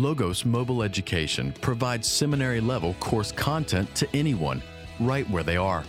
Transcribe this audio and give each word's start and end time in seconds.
Logos 0.00 0.46
Mobile 0.46 0.82
Education 0.82 1.52
provides 1.60 2.08
seminary 2.08 2.62
level 2.62 2.94
course 3.00 3.32
content 3.32 3.94
to 3.96 4.08
anyone, 4.16 4.62
right 4.98 5.28
where 5.28 5.42
they 5.42 5.58
are. 5.58 5.84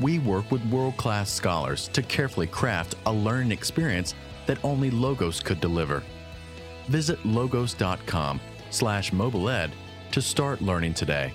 We 0.00 0.20
work 0.20 0.48
with 0.52 0.64
world 0.66 0.96
class 0.96 1.28
scholars 1.28 1.88
to 1.88 2.02
carefully 2.02 2.46
craft 2.46 2.94
a 3.04 3.12
learning 3.12 3.50
experience 3.50 4.14
that 4.46 4.64
only 4.64 4.92
Logos 4.92 5.40
could 5.40 5.60
deliver. 5.60 6.04
Visit 6.86 7.26
logos.com 7.26 8.40
slash 8.70 9.10
mobileed 9.10 9.72
to 10.12 10.22
start 10.22 10.60
learning 10.60 10.94
today. 10.94 11.32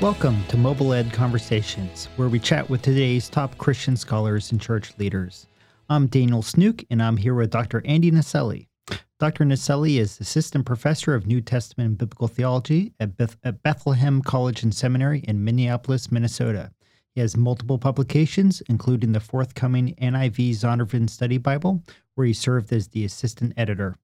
Welcome 0.00 0.44
to 0.46 0.56
Mobile 0.56 0.94
Ed 0.94 1.12
Conversations, 1.12 2.08
where 2.14 2.28
we 2.28 2.38
chat 2.38 2.70
with 2.70 2.82
today's 2.82 3.28
top 3.28 3.58
Christian 3.58 3.96
scholars 3.96 4.52
and 4.52 4.60
church 4.60 4.92
leaders. 4.96 5.48
I'm 5.90 6.06
Daniel 6.06 6.42
Snook, 6.42 6.84
and 6.90 7.02
I'm 7.02 7.16
here 7.16 7.32
with 7.32 7.50
Dr. 7.50 7.80
Andy 7.86 8.10
Naselli. 8.10 8.68
Dr. 9.18 9.44
Naselli 9.44 9.98
is 9.98 10.20
Assistant 10.20 10.66
Professor 10.66 11.14
of 11.14 11.26
New 11.26 11.40
Testament 11.40 11.88
and 11.88 11.98
Biblical 11.98 12.28
Theology 12.28 12.92
at, 13.00 13.16
Beth- 13.16 13.38
at 13.42 13.62
Bethlehem 13.62 14.20
College 14.20 14.62
and 14.62 14.74
Seminary 14.74 15.20
in 15.20 15.42
Minneapolis, 15.42 16.12
Minnesota. 16.12 16.72
He 17.14 17.22
has 17.22 17.38
multiple 17.38 17.78
publications, 17.78 18.60
including 18.68 19.12
the 19.12 19.20
forthcoming 19.20 19.94
NIV 19.94 20.50
Zondervan 20.50 21.08
Study 21.08 21.38
Bible, 21.38 21.82
where 22.16 22.26
he 22.26 22.34
served 22.34 22.70
as 22.70 22.88
the 22.88 23.06
assistant 23.06 23.54
editor. 23.56 23.96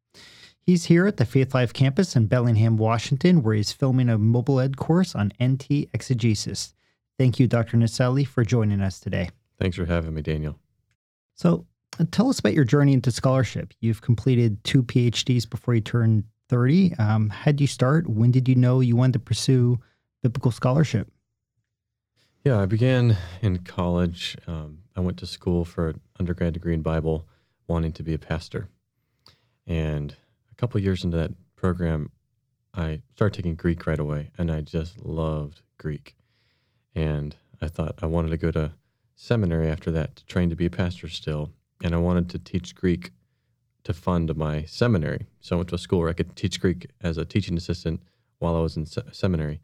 He's 0.63 0.87
here 0.87 1.07
at 1.07 1.19
the 1.19 1.27
Faithlife 1.27 1.75
campus 1.75 2.17
in 2.17 2.29
Bellingham, 2.29 2.79
Washington, 2.79 3.43
where 3.43 3.57
he's 3.57 3.73
filming 3.73 4.09
a 4.09 4.17
mobile 4.17 4.59
ed 4.59 4.79
course 4.79 5.15
on 5.15 5.33
NT 5.39 5.91
exegesis. 5.93 6.73
Thank 7.19 7.39
you, 7.39 7.47
Dr. 7.47 7.77
Naselli, 7.77 8.27
for 8.27 8.43
joining 8.43 8.81
us 8.81 8.99
today. 8.99 9.29
Thanks 9.61 9.77
for 9.77 9.85
having 9.85 10.15
me, 10.15 10.23
Daniel. 10.23 10.59
So, 11.35 11.67
tell 12.11 12.29
us 12.29 12.39
about 12.39 12.55
your 12.55 12.65
journey 12.65 12.93
into 12.93 13.11
scholarship. 13.11 13.73
You've 13.81 14.03
completed 14.03 14.63
two 14.65 14.83
PhDs 14.83 15.49
before 15.49 15.75
you 15.75 15.81
turned 15.81 16.25
30. 16.49 16.95
Um, 16.99 17.31
how 17.31 17.53
did 17.53 17.61
you 17.61 17.67
start? 17.67 18.09
When 18.09 18.31
did 18.31 18.49
you 18.49 18.55
know 18.55 18.81
you 18.81 18.97
wanted 18.97 19.15
to 19.15 19.19
pursue 19.21 19.79
biblical 20.23 20.51
scholarship? 20.51 21.11
Yeah, 22.45 22.61
I 22.61 22.67
began 22.67 23.17
in 23.41 23.59
college. 23.59 24.37
Um, 24.47 24.81
I 24.97 25.01
went 25.01 25.19
to 25.19 25.27
school 25.27 25.65
for 25.65 25.89
an 25.89 26.01
undergrad 26.21 26.53
degree 26.53 26.75
in 26.75 26.83
Bible, 26.83 27.27
wanting 27.67 27.93
to 27.93 28.03
be 28.03 28.15
a 28.15 28.19
pastor. 28.19 28.69
And 29.67 30.15
a 30.53 30.55
couple 30.57 30.81
years 30.81 31.05
into 31.05 31.17
that 31.17 31.33
program, 31.57 32.11
I 32.75 33.01
started 33.15 33.37
taking 33.37 33.55
Greek 33.55 33.87
right 33.87 33.99
away, 33.99 34.31
and 34.37 34.51
I 34.51 34.61
just 34.61 35.01
loved 35.01 35.63
Greek. 35.79 36.17
And 36.95 37.35
I 37.63 37.69
thought 37.69 37.99
I 38.03 38.07
wanted 38.07 38.31
to 38.31 38.37
go 38.37 38.51
to 38.51 38.73
seminary 39.15 39.69
after 39.69 39.91
that 39.93 40.17
to 40.17 40.27
train 40.27 40.51
to 40.51 40.57
be 40.57 40.67
a 40.67 40.71
pastor 40.71 41.09
still, 41.09 41.51
and 41.83 41.95
I 41.95 41.99
wanted 41.99 42.29
to 42.31 42.39
teach 42.39 42.75
Greek 42.75 43.11
to 43.85 43.93
fund 43.93 44.35
my 44.37 44.65
seminary. 44.65 45.27
So 45.41 45.57
I 45.57 45.59
went 45.59 45.69
to 45.71 45.75
a 45.75 45.79
school 45.79 46.01
where 46.01 46.09
I 46.09 46.15
could 46.15 46.37
teach 46.37 46.61
Greek 46.61 46.87
as 47.01 47.19
a 47.19 47.25
teaching 47.25 47.57
assistant 47.57 48.03
while 48.39 48.57
I 48.57 48.61
was 48.61 48.77
in 48.77 48.87
se- 48.87 49.03
seminary, 49.13 49.61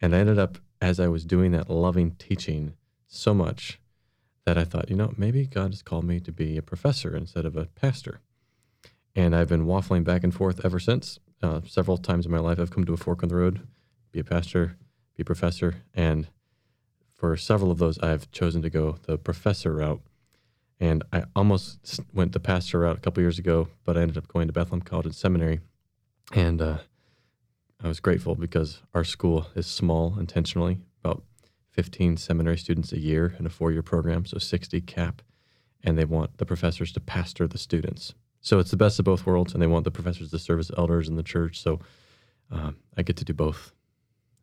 and 0.00 0.14
I 0.14 0.18
ended 0.18 0.38
up 0.38 0.58
as 0.80 1.00
I 1.00 1.08
was 1.08 1.24
doing 1.24 1.52
that, 1.52 1.68
loving 1.68 2.12
teaching 2.12 2.74
so 3.06 3.34
much 3.34 3.80
that 4.44 4.56
I 4.56 4.64
thought, 4.64 4.88
you 4.88 4.96
know, 4.96 5.12
maybe 5.16 5.46
God 5.46 5.72
has 5.72 5.82
called 5.82 6.04
me 6.04 6.20
to 6.20 6.32
be 6.32 6.56
a 6.56 6.62
professor 6.62 7.14
instead 7.16 7.44
of 7.44 7.56
a 7.56 7.66
pastor. 7.66 8.20
And 9.14 9.34
I've 9.34 9.48
been 9.48 9.66
waffling 9.66 10.04
back 10.04 10.24
and 10.24 10.32
forth 10.32 10.64
ever 10.64 10.78
since. 10.78 11.18
Uh, 11.42 11.60
several 11.66 11.98
times 11.98 12.24
in 12.24 12.32
my 12.32 12.38
life, 12.38 12.58
I've 12.58 12.70
come 12.70 12.84
to 12.84 12.92
a 12.92 12.96
fork 12.96 13.22
in 13.22 13.28
the 13.28 13.36
road 13.36 13.66
be 14.10 14.20
a 14.20 14.24
pastor, 14.24 14.76
be 15.16 15.22
a 15.22 15.24
professor. 15.24 15.82
And 15.92 16.28
for 17.12 17.36
several 17.36 17.70
of 17.70 17.78
those, 17.78 17.98
I've 17.98 18.30
chosen 18.30 18.62
to 18.62 18.70
go 18.70 18.96
the 19.02 19.18
professor 19.18 19.74
route. 19.74 20.00
And 20.80 21.02
I 21.12 21.24
almost 21.34 22.00
went 22.12 22.32
the 22.32 22.40
pastor 22.40 22.80
route 22.80 22.98
a 22.98 23.00
couple 23.00 23.22
years 23.22 23.38
ago, 23.38 23.68
but 23.84 23.96
I 23.96 24.02
ended 24.02 24.16
up 24.16 24.28
going 24.28 24.46
to 24.46 24.52
Bethlehem 24.52 24.82
College 24.82 25.06
and 25.06 25.14
Seminary. 25.14 25.60
And 26.32 26.62
uh, 26.62 26.78
I 27.82 27.88
was 27.88 28.00
grateful 28.00 28.34
because 28.34 28.82
our 28.94 29.04
school 29.04 29.48
is 29.56 29.66
small 29.66 30.16
intentionally, 30.18 30.78
about 31.02 31.22
15 31.72 32.16
seminary 32.16 32.58
students 32.58 32.92
a 32.92 32.98
year 32.98 33.34
in 33.38 33.46
a 33.46 33.50
four 33.50 33.72
year 33.72 33.82
program, 33.82 34.24
so 34.24 34.38
60 34.38 34.80
cap. 34.82 35.22
And 35.82 35.96
they 35.96 36.04
want 36.04 36.38
the 36.38 36.46
professors 36.46 36.92
to 36.92 37.00
pastor 37.00 37.46
the 37.46 37.58
students. 37.58 38.14
So 38.40 38.58
it's 38.58 38.70
the 38.70 38.76
best 38.76 38.98
of 38.98 39.04
both 39.04 39.26
worlds, 39.26 39.52
and 39.52 39.62
they 39.62 39.66
want 39.66 39.84
the 39.84 39.90
professors 39.90 40.30
to 40.30 40.38
serve 40.38 40.60
as 40.60 40.70
elders 40.76 41.08
in 41.08 41.16
the 41.16 41.22
church. 41.22 41.60
So 41.60 41.80
um, 42.50 42.76
I 42.96 43.02
get 43.02 43.16
to 43.16 43.24
do 43.24 43.32
both. 43.32 43.72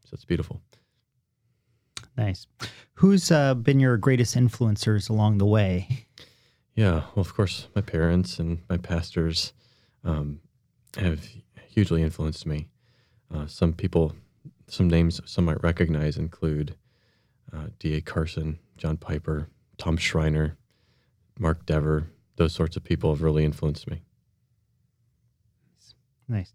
So 0.06 0.12
it's 0.13 0.25
beautiful. 0.25 0.62
Nice. 2.17 2.47
Who's 2.96 3.31
uh, 3.31 3.56
been 3.56 3.79
your 3.79 3.97
greatest 3.97 4.35
influencers 4.35 5.09
along 5.09 5.38
the 5.38 5.46
way? 5.46 6.04
Yeah, 6.75 7.03
well, 7.16 7.22
of 7.22 7.34
course, 7.34 7.68
my 7.74 7.81
parents 7.81 8.38
and 8.38 8.62
my 8.69 8.78
pastors 8.78 9.53
um, 10.03 10.41
have 10.97 11.25
hugely 11.69 12.03
influenced 12.03 12.46
me. 12.46 12.68
Uh, 13.34 13.47
some 13.47 13.74
people, 13.74 14.13
some 14.68 14.90
names 14.90 15.22
some 15.25 15.46
might 15.46 15.64
recognize 15.64 16.18
include 16.18 16.75
uh, 17.53 17.68
D.A. 17.80 18.02
Carson, 18.02 18.59
John 18.78 18.97
Piper, 18.97 19.50
Tom 19.78 19.96
Schreiner, 19.96 20.58
Mark 21.40 21.66
Dever, 21.66 22.09
those 22.35 22.53
sorts 22.53 22.75
of 22.75 22.84
people 22.84 23.14
have 23.14 23.22
really 23.22 23.46
influenced 23.46 23.90
me. 23.90 24.02
Nice. 26.28 26.53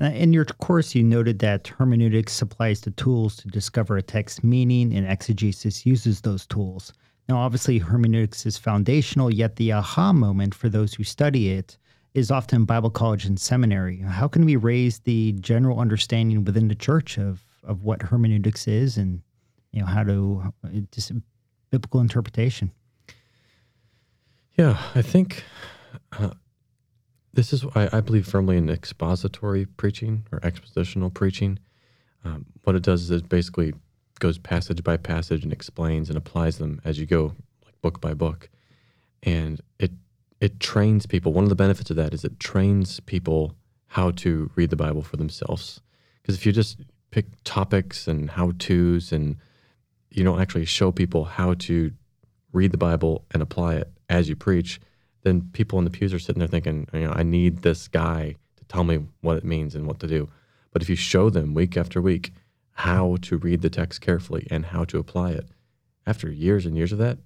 Uh, 0.00 0.06
in 0.06 0.32
your 0.32 0.44
course, 0.44 0.94
you 0.94 1.02
noted 1.02 1.38
that 1.40 1.68
hermeneutics 1.68 2.32
supplies 2.32 2.80
the 2.80 2.90
tools 2.92 3.36
to 3.36 3.48
discover 3.48 3.96
a 3.96 4.02
text's 4.02 4.44
meaning, 4.44 4.94
and 4.94 5.06
exegesis 5.06 5.84
uses 5.84 6.20
those 6.20 6.46
tools. 6.46 6.92
Now, 7.28 7.38
obviously, 7.38 7.78
hermeneutics 7.78 8.46
is 8.46 8.56
foundational, 8.56 9.32
yet 9.32 9.56
the 9.56 9.72
aha 9.72 10.12
moment 10.12 10.54
for 10.54 10.68
those 10.68 10.94
who 10.94 11.04
study 11.04 11.50
it 11.50 11.76
is 12.14 12.30
often 12.30 12.64
Bible 12.64 12.90
college 12.90 13.26
and 13.26 13.38
seminary. 13.38 13.98
How 13.98 14.28
can 14.28 14.46
we 14.46 14.56
raise 14.56 15.00
the 15.00 15.32
general 15.32 15.78
understanding 15.78 16.44
within 16.44 16.68
the 16.68 16.74
church 16.74 17.18
of, 17.18 17.44
of 17.62 17.82
what 17.82 18.02
hermeneutics 18.02 18.66
is 18.66 18.96
and 18.96 19.20
you 19.72 19.80
know 19.80 19.86
how 19.86 20.02
to 20.02 20.52
just 20.90 21.12
biblical 21.70 22.00
interpretation? 22.00 22.72
Yeah, 24.56 24.78
I 24.94 25.02
think 25.02 25.44
uh, 26.12 26.30
this 27.34 27.52
is 27.52 27.64
I, 27.74 27.88
I, 27.92 28.00
believe 28.00 28.26
firmly 28.26 28.56
in 28.56 28.68
expository 28.68 29.66
preaching 29.66 30.26
or 30.32 30.40
expositional 30.40 31.12
preaching. 31.12 31.58
Um, 32.24 32.46
what 32.64 32.74
it 32.74 32.82
does 32.82 33.02
is 33.02 33.10
it 33.10 33.28
basically 33.28 33.74
goes 34.18 34.38
passage 34.38 34.82
by 34.82 34.96
passage 34.96 35.44
and 35.44 35.52
explains 35.52 36.08
and 36.08 36.16
applies 36.16 36.58
them 36.58 36.80
as 36.84 36.98
you 36.98 37.06
go, 37.06 37.34
like 37.64 37.80
book 37.80 38.00
by 38.00 38.14
book, 38.14 38.48
and 39.22 39.60
it 39.78 39.92
it 40.40 40.60
trains 40.60 41.06
people. 41.06 41.32
One 41.32 41.44
of 41.44 41.50
the 41.50 41.56
benefits 41.56 41.90
of 41.90 41.96
that 41.96 42.14
is 42.14 42.24
it 42.24 42.38
trains 42.38 43.00
people 43.00 43.54
how 43.88 44.10
to 44.12 44.50
read 44.54 44.70
the 44.70 44.76
Bible 44.76 45.02
for 45.02 45.16
themselves. 45.16 45.80
Because 46.22 46.36
if 46.36 46.46
you 46.46 46.52
just 46.52 46.78
pick 47.10 47.26
topics 47.44 48.06
and 48.06 48.30
how 48.30 48.52
tos 48.58 49.12
and 49.12 49.36
you 50.10 50.24
don't 50.24 50.40
actually 50.40 50.64
show 50.64 50.92
people 50.92 51.24
how 51.24 51.54
to 51.54 51.92
read 52.52 52.70
the 52.70 52.78
Bible 52.78 53.24
and 53.32 53.42
apply 53.42 53.76
it 53.76 53.90
as 54.08 54.28
you 54.28 54.36
preach, 54.36 54.80
then 55.22 55.48
people 55.52 55.78
in 55.78 55.84
the 55.84 55.90
pews 55.90 56.14
are 56.14 56.18
sitting 56.18 56.38
there 56.38 56.48
thinking, 56.48 56.86
you 56.92 57.00
know, 57.00 57.12
I 57.12 57.22
need 57.22 57.62
this 57.62 57.88
guy 57.88 58.36
to 58.56 58.64
tell 58.66 58.84
me 58.84 59.00
what 59.20 59.36
it 59.36 59.44
means 59.44 59.74
and 59.74 59.86
what 59.86 60.00
to 60.00 60.06
do. 60.06 60.28
But 60.72 60.82
if 60.82 60.88
you 60.88 60.96
show 60.96 61.30
them 61.30 61.54
week 61.54 61.76
after 61.76 62.00
week 62.00 62.32
how 62.78 63.16
to 63.20 63.36
read 63.36 63.60
the 63.60 63.68
text 63.68 64.00
carefully 64.00 64.46
and 64.52 64.66
how 64.66 64.84
to 64.84 64.98
apply 64.98 65.30
it, 65.30 65.48
after 66.06 66.30
years 66.30 66.64
and 66.64 66.76
years 66.76 66.92
of 66.92 66.98
that, 66.98 67.18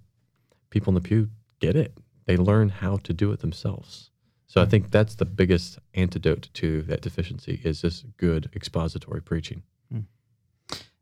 people 0.71 0.91
in 0.91 0.95
the 0.95 1.01
pew 1.07 1.29
get 1.61 1.77
it. 1.77 1.93
They 2.25 2.39
learn 2.39 2.71
how 2.71 2.97
to 2.99 3.13
do 3.13 3.31
it 3.33 3.41
themselves. 3.41 4.11
So 4.47 4.63
I 4.63 4.65
think 4.65 4.91
that's 4.91 5.17
the 5.17 5.27
biggest 5.27 5.79
antidote 5.93 6.49
to 6.55 6.81
that 6.83 7.03
deficiency 7.03 7.61
is 7.65 7.83
this 7.83 8.03
good 8.17 8.49
expository 8.57 9.21
preaching. 9.21 9.63
Hmm. 9.91 10.01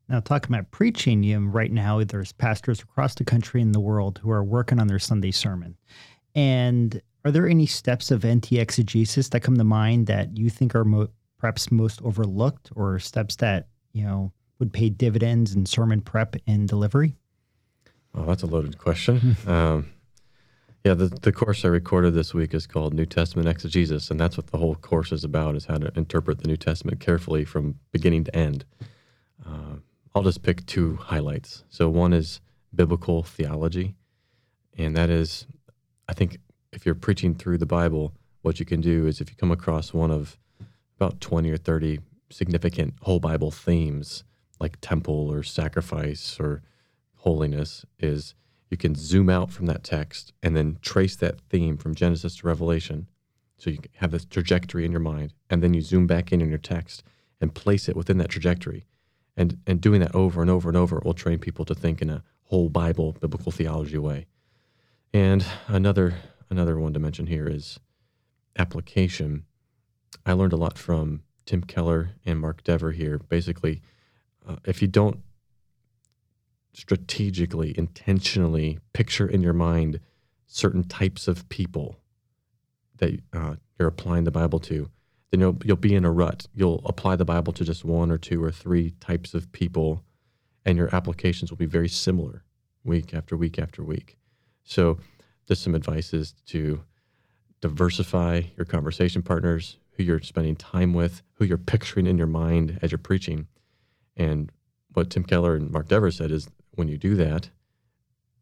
Now, 0.08 0.18
talking 0.18 0.52
about 0.52 0.72
preaching, 0.72 1.22
you 1.22 1.38
right 1.46 1.70
now 1.70 2.02
there's 2.02 2.32
pastors 2.32 2.80
across 2.80 3.14
the 3.14 3.24
country 3.24 3.62
and 3.62 3.72
the 3.72 3.78
world 3.78 4.18
who 4.20 4.32
are 4.32 4.42
working 4.42 4.80
on 4.80 4.88
their 4.88 4.98
Sunday 4.98 5.30
sermon. 5.30 5.76
And 6.34 7.00
are 7.24 7.30
there 7.30 7.48
any 7.48 7.66
steps 7.66 8.10
of 8.10 8.26
NT 8.26 8.54
exegesis 8.54 9.28
that 9.28 9.40
come 9.40 9.56
to 9.58 9.64
mind 9.64 10.08
that 10.08 10.36
you 10.36 10.50
think 10.50 10.74
are 10.74 10.84
mo- 10.84 11.10
perhaps 11.38 11.70
most 11.70 12.02
overlooked, 12.02 12.70
or 12.74 12.98
steps 12.98 13.36
that 13.36 13.68
you 13.92 14.02
know 14.02 14.32
would 14.60 14.72
pay 14.72 14.88
dividends 14.88 15.54
in 15.54 15.66
sermon 15.66 16.00
prep 16.00 16.36
and 16.46 16.68
delivery? 16.68 17.16
Oh, 18.14 18.24
that's 18.24 18.44
a 18.44 18.46
loaded 18.46 18.78
question. 18.78 19.36
um, 19.46 19.90
yeah, 20.84 20.94
the, 20.94 21.06
the 21.06 21.32
course 21.32 21.64
I 21.64 21.68
recorded 21.68 22.14
this 22.14 22.32
week 22.32 22.54
is 22.54 22.66
called 22.66 22.94
New 22.94 23.06
Testament 23.06 23.48
Exegesis, 23.48 24.10
and 24.10 24.18
that's 24.18 24.36
what 24.36 24.46
the 24.46 24.58
whole 24.58 24.76
course 24.76 25.12
is 25.12 25.24
about: 25.24 25.56
is 25.56 25.66
how 25.66 25.76
to 25.76 25.92
interpret 25.96 26.38
the 26.38 26.48
New 26.48 26.56
Testament 26.56 27.00
carefully 27.00 27.44
from 27.44 27.78
beginning 27.92 28.24
to 28.24 28.36
end. 28.36 28.64
Uh, 29.44 29.76
I'll 30.14 30.22
just 30.22 30.42
pick 30.42 30.64
two 30.66 30.96
highlights. 30.96 31.64
So 31.68 31.88
one 31.88 32.12
is 32.12 32.40
biblical 32.74 33.22
theology, 33.22 33.94
and 34.78 34.96
that 34.96 35.10
is, 35.10 35.46
I 36.08 36.14
think, 36.14 36.38
if 36.72 36.86
you're 36.86 36.94
preaching 36.94 37.34
through 37.34 37.58
the 37.58 37.66
Bible, 37.66 38.14
what 38.42 38.58
you 38.58 38.64
can 38.64 38.80
do 38.80 39.06
is 39.06 39.20
if 39.20 39.28
you 39.28 39.36
come 39.36 39.50
across 39.50 39.92
one 39.92 40.10
of 40.10 40.38
about 40.96 41.20
20 41.20 41.50
or 41.50 41.56
30 41.56 41.98
significant 42.30 42.94
whole 43.02 43.20
Bible 43.20 43.50
themes, 43.50 44.24
like 44.60 44.80
temple 44.80 45.28
or 45.30 45.42
sacrifice 45.42 46.38
or 46.38 46.62
holiness, 47.16 47.84
is 47.98 48.34
you 48.70 48.76
can 48.76 48.94
zoom 48.94 49.28
out 49.28 49.50
from 49.50 49.66
that 49.66 49.82
text 49.82 50.32
and 50.42 50.56
then 50.56 50.78
trace 50.80 51.16
that 51.16 51.40
theme 51.40 51.76
from 51.76 51.94
Genesis 51.94 52.36
to 52.36 52.46
Revelation. 52.46 53.08
So 53.56 53.70
you 53.70 53.78
have 53.96 54.10
this 54.12 54.24
trajectory 54.24 54.84
in 54.84 54.92
your 54.92 55.00
mind, 55.00 55.34
and 55.50 55.62
then 55.62 55.74
you 55.74 55.82
zoom 55.82 56.06
back 56.06 56.32
in 56.32 56.40
in 56.40 56.48
your 56.48 56.58
text 56.58 57.02
and 57.40 57.54
place 57.54 57.88
it 57.88 57.96
within 57.96 58.18
that 58.18 58.30
trajectory. 58.30 58.86
And, 59.36 59.58
and 59.66 59.80
doing 59.80 60.00
that 60.00 60.14
over 60.14 60.40
and 60.40 60.50
over 60.50 60.68
and 60.68 60.76
over 60.76 61.00
will 61.04 61.14
train 61.14 61.38
people 61.38 61.64
to 61.64 61.74
think 61.74 62.00
in 62.00 62.10
a 62.10 62.22
whole 62.44 62.68
Bible, 62.68 63.16
biblical 63.20 63.52
theology 63.52 63.98
way. 63.98 64.26
And 65.12 65.44
another 65.66 66.14
another 66.50 66.78
one 66.78 66.92
to 66.92 66.98
mention 66.98 67.26
here 67.26 67.48
is 67.48 67.78
application. 68.58 69.44
I 70.26 70.32
learned 70.32 70.52
a 70.52 70.56
lot 70.56 70.76
from 70.76 71.22
Tim 71.46 71.62
Keller 71.62 72.10
and 72.24 72.40
Mark 72.40 72.62
Dever 72.64 72.92
here. 72.92 73.18
Basically, 73.18 73.82
uh, 74.46 74.56
if 74.64 74.82
you 74.82 74.88
don't 74.88 75.20
strategically, 76.72 77.74
intentionally 77.76 78.78
picture 78.92 79.26
in 79.26 79.42
your 79.42 79.52
mind 79.52 80.00
certain 80.46 80.84
types 80.84 81.28
of 81.28 81.48
people 81.48 81.96
that 82.98 83.20
uh, 83.32 83.54
you're 83.78 83.88
applying 83.88 84.24
the 84.24 84.30
Bible 84.30 84.58
to, 84.58 84.88
then 85.30 85.40
you'll 85.40 85.58
you'll 85.64 85.76
be 85.76 85.94
in 85.94 86.04
a 86.04 86.10
rut. 86.10 86.46
You'll 86.54 86.82
apply 86.84 87.16
the 87.16 87.24
Bible 87.24 87.52
to 87.54 87.64
just 87.64 87.84
one 87.84 88.10
or 88.10 88.18
two 88.18 88.42
or 88.42 88.50
three 88.50 88.90
types 89.00 89.34
of 89.34 89.50
people, 89.52 90.04
and 90.64 90.76
your 90.76 90.94
applications 90.94 91.50
will 91.50 91.58
be 91.58 91.66
very 91.66 91.88
similar 91.88 92.44
week 92.84 93.14
after 93.14 93.36
week 93.36 93.58
after 93.58 93.82
week. 93.82 94.16
So, 94.64 94.98
just 95.46 95.62
some 95.62 95.74
advice 95.74 96.12
is 96.12 96.32
to 96.46 96.82
diversify 97.60 98.42
your 98.56 98.64
conversation 98.64 99.22
partners, 99.22 99.76
who 99.92 100.02
you're 100.02 100.20
spending 100.20 100.56
time 100.56 100.94
with, 100.94 101.22
who 101.34 101.44
you're 101.44 101.58
picturing 101.58 102.06
in 102.06 102.18
your 102.18 102.26
mind 102.26 102.78
as 102.82 102.90
you're 102.90 102.98
preaching. 102.98 103.46
And 104.16 104.50
what 104.92 105.10
Tim 105.10 105.24
Keller 105.24 105.56
and 105.56 105.70
Mark 105.70 105.88
Dever 105.88 106.10
said 106.10 106.30
is 106.30 106.48
when 106.72 106.88
you 106.88 106.98
do 106.98 107.14
that, 107.16 107.50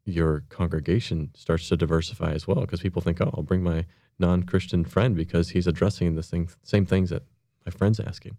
your 0.04 0.44
congregation 0.48 1.30
starts 1.34 1.68
to 1.68 1.76
diversify 1.76 2.32
as 2.32 2.46
well 2.46 2.60
because 2.62 2.80
people 2.80 3.02
think, 3.02 3.20
oh, 3.20 3.30
I'll 3.34 3.42
bring 3.42 3.62
my 3.62 3.84
non 4.18 4.42
Christian 4.42 4.84
friend 4.84 5.14
because 5.14 5.50
he's 5.50 5.66
addressing 5.66 6.14
the 6.14 6.22
same, 6.22 6.48
same 6.62 6.86
things 6.86 7.10
that 7.10 7.22
my 7.66 7.70
friend's 7.70 8.00
asking. 8.00 8.36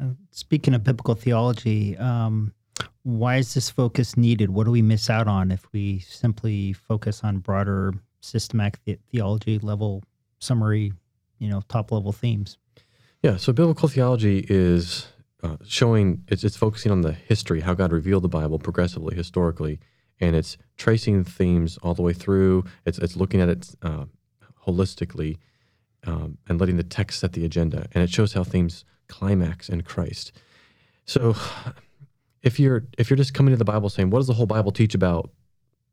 Uh, 0.00 0.10
speaking 0.30 0.74
of 0.74 0.84
biblical 0.84 1.14
theology, 1.14 1.96
um, 1.98 2.52
why 3.02 3.36
is 3.36 3.54
this 3.54 3.70
focus 3.70 4.16
needed? 4.16 4.50
What 4.50 4.64
do 4.64 4.70
we 4.70 4.82
miss 4.82 5.10
out 5.10 5.28
on 5.28 5.50
if 5.50 5.70
we 5.72 6.00
simply 6.00 6.72
focus 6.72 7.22
on 7.22 7.38
broader 7.38 7.94
systematic 8.20 8.80
the- 8.84 8.98
theology 9.10 9.58
level 9.58 10.02
summary, 10.38 10.92
you 11.38 11.48
know, 11.48 11.62
top 11.68 11.92
level 11.92 12.12
themes? 12.12 12.58
Yeah, 13.22 13.36
so 13.36 13.52
biblical 13.52 13.88
theology 13.88 14.44
is 14.48 15.06
uh, 15.44 15.56
showing 15.66 16.24
it's, 16.28 16.42
it's 16.42 16.56
focusing 16.56 16.90
on 16.90 17.02
the 17.02 17.12
history, 17.12 17.60
how 17.60 17.74
God 17.74 17.92
revealed 17.92 18.24
the 18.24 18.28
Bible 18.28 18.58
progressively, 18.58 19.14
historically, 19.14 19.78
and 20.18 20.34
it's 20.34 20.56
tracing 20.78 21.22
themes 21.22 21.78
all 21.82 21.92
the 21.92 22.02
way 22.02 22.14
through. 22.14 22.64
It's 22.86 22.98
it's 22.98 23.14
looking 23.14 23.42
at 23.42 23.50
it 23.50 23.74
uh, 23.82 24.06
holistically 24.66 25.36
um, 26.06 26.38
and 26.48 26.58
letting 26.58 26.78
the 26.78 26.82
text 26.82 27.20
set 27.20 27.34
the 27.34 27.44
agenda, 27.44 27.86
and 27.92 28.02
it 28.02 28.10
shows 28.10 28.32
how 28.32 28.42
themes 28.42 28.86
climax 29.08 29.68
in 29.68 29.82
Christ. 29.82 30.32
So, 31.04 31.36
if 32.42 32.58
you're 32.58 32.84
if 32.96 33.10
you're 33.10 33.18
just 33.18 33.34
coming 33.34 33.52
to 33.52 33.58
the 33.58 33.66
Bible 33.66 33.90
saying, 33.90 34.08
"What 34.08 34.20
does 34.20 34.28
the 34.28 34.34
whole 34.34 34.46
Bible 34.46 34.72
teach 34.72 34.94
about 34.94 35.30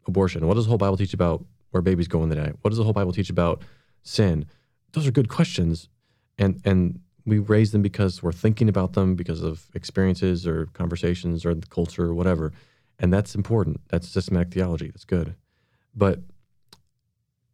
abortion? 0.08 0.48
What 0.48 0.54
does 0.54 0.66
the 0.66 0.70
whole 0.70 0.78
Bible 0.78 0.96
teach 0.96 1.14
about 1.14 1.44
where 1.72 1.82
babies 1.82 2.08
go 2.08 2.24
in 2.24 2.30
the 2.30 2.36
night? 2.36 2.56
What 2.62 2.70
does 2.70 2.78
the 2.78 2.86
whole 2.86 2.94
Bible 2.94 3.12
teach 3.12 3.30
about 3.30 3.64
sin?" 4.02 4.46
Those 4.94 5.08
are 5.08 5.12
good 5.12 5.28
questions, 5.28 5.90
and 6.38 6.62
and 6.64 7.02
we 7.26 7.40
raise 7.40 7.72
them 7.72 7.82
because 7.82 8.24
we're 8.24 8.32
thinking 8.32 8.70
about 8.70 8.94
them 8.94 9.16
because 9.16 9.42
of 9.42 9.68
experiences 9.74 10.48
or 10.48 10.68
conversations 10.74 11.46
or 11.46 11.54
the 11.54 11.68
culture 11.68 12.06
or 12.06 12.14
whatever. 12.14 12.52
And 13.00 13.14
that's 13.14 13.36
important. 13.36 13.82
That's 13.90 14.08
systematic 14.08 14.54
theology. 14.54 14.88
That's 14.88 15.06
good. 15.06 15.36
But 15.96 16.20